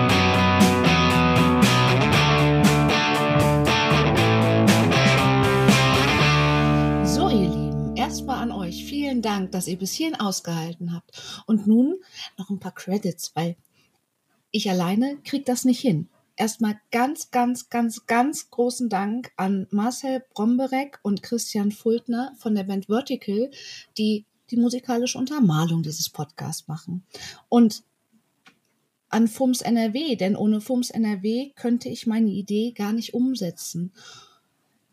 vielen 9.09 9.23
Dank, 9.23 9.51
dass 9.51 9.67
ihr 9.67 9.77
bis 9.77 9.91
hierhin 9.93 10.19
ausgehalten 10.19 10.93
habt. 10.93 11.43
Und 11.47 11.65
nun 11.65 11.95
noch 12.37 12.49
ein 12.49 12.59
paar 12.59 12.73
Credits, 12.73 13.31
weil 13.35 13.55
ich 14.51 14.69
alleine 14.69 15.17
kriege 15.23 15.43
das 15.43 15.65
nicht 15.65 15.79
hin. 15.79 16.09
Erstmal 16.35 16.79
ganz, 16.91 17.31
ganz, 17.31 17.69
ganz, 17.69 18.05
ganz 18.05 18.49
großen 18.49 18.87
Dank 18.87 19.31
an 19.35 19.67
Marcel 19.71 20.23
Bromberek 20.33 20.99
und 21.01 21.23
Christian 21.23 21.71
Fultner 21.71 22.33
von 22.37 22.55
der 22.55 22.63
Band 22.63 22.85
Vertical, 22.85 23.49
die 23.97 24.25
die 24.51 24.57
musikalische 24.57 25.17
Untermalung 25.17 25.81
dieses 25.81 26.09
Podcasts 26.09 26.67
machen. 26.67 27.03
Und 27.49 27.83
an 29.09 29.27
FUMS 29.27 29.61
NRW, 29.61 30.15
denn 30.15 30.35
ohne 30.35 30.61
FUMS 30.61 30.89
NRW 30.91 31.49
könnte 31.55 31.89
ich 31.89 32.05
meine 32.07 32.29
Idee 32.29 32.71
gar 32.71 32.93
nicht 32.93 33.13
umsetzen. 33.13 33.91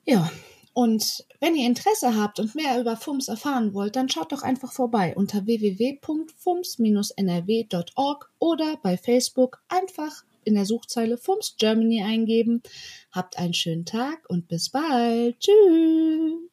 Ja, 0.04 0.28
und 0.72 1.24
wenn 1.40 1.54
ihr 1.56 1.66
Interesse 1.66 2.16
habt 2.16 2.38
und 2.38 2.54
mehr 2.54 2.78
über 2.78 2.96
FUMS 2.96 3.28
erfahren 3.28 3.72
wollt, 3.72 3.96
dann 3.96 4.10
schaut 4.10 4.32
doch 4.32 4.42
einfach 4.42 4.72
vorbei 4.72 5.14
unter 5.16 5.46
www.fums-nrw.org 5.46 8.30
oder 8.38 8.76
bei 8.82 8.98
Facebook 8.98 9.62
einfach 9.68 10.24
in 10.44 10.54
der 10.54 10.66
Suchzeile 10.66 11.16
FUMS 11.16 11.54
Germany 11.58 12.02
eingeben. 12.02 12.62
Habt 13.10 13.38
einen 13.38 13.54
schönen 13.54 13.86
Tag 13.86 14.28
und 14.28 14.48
bis 14.48 14.68
bald. 14.68 15.40
Tschüss. 15.40 16.50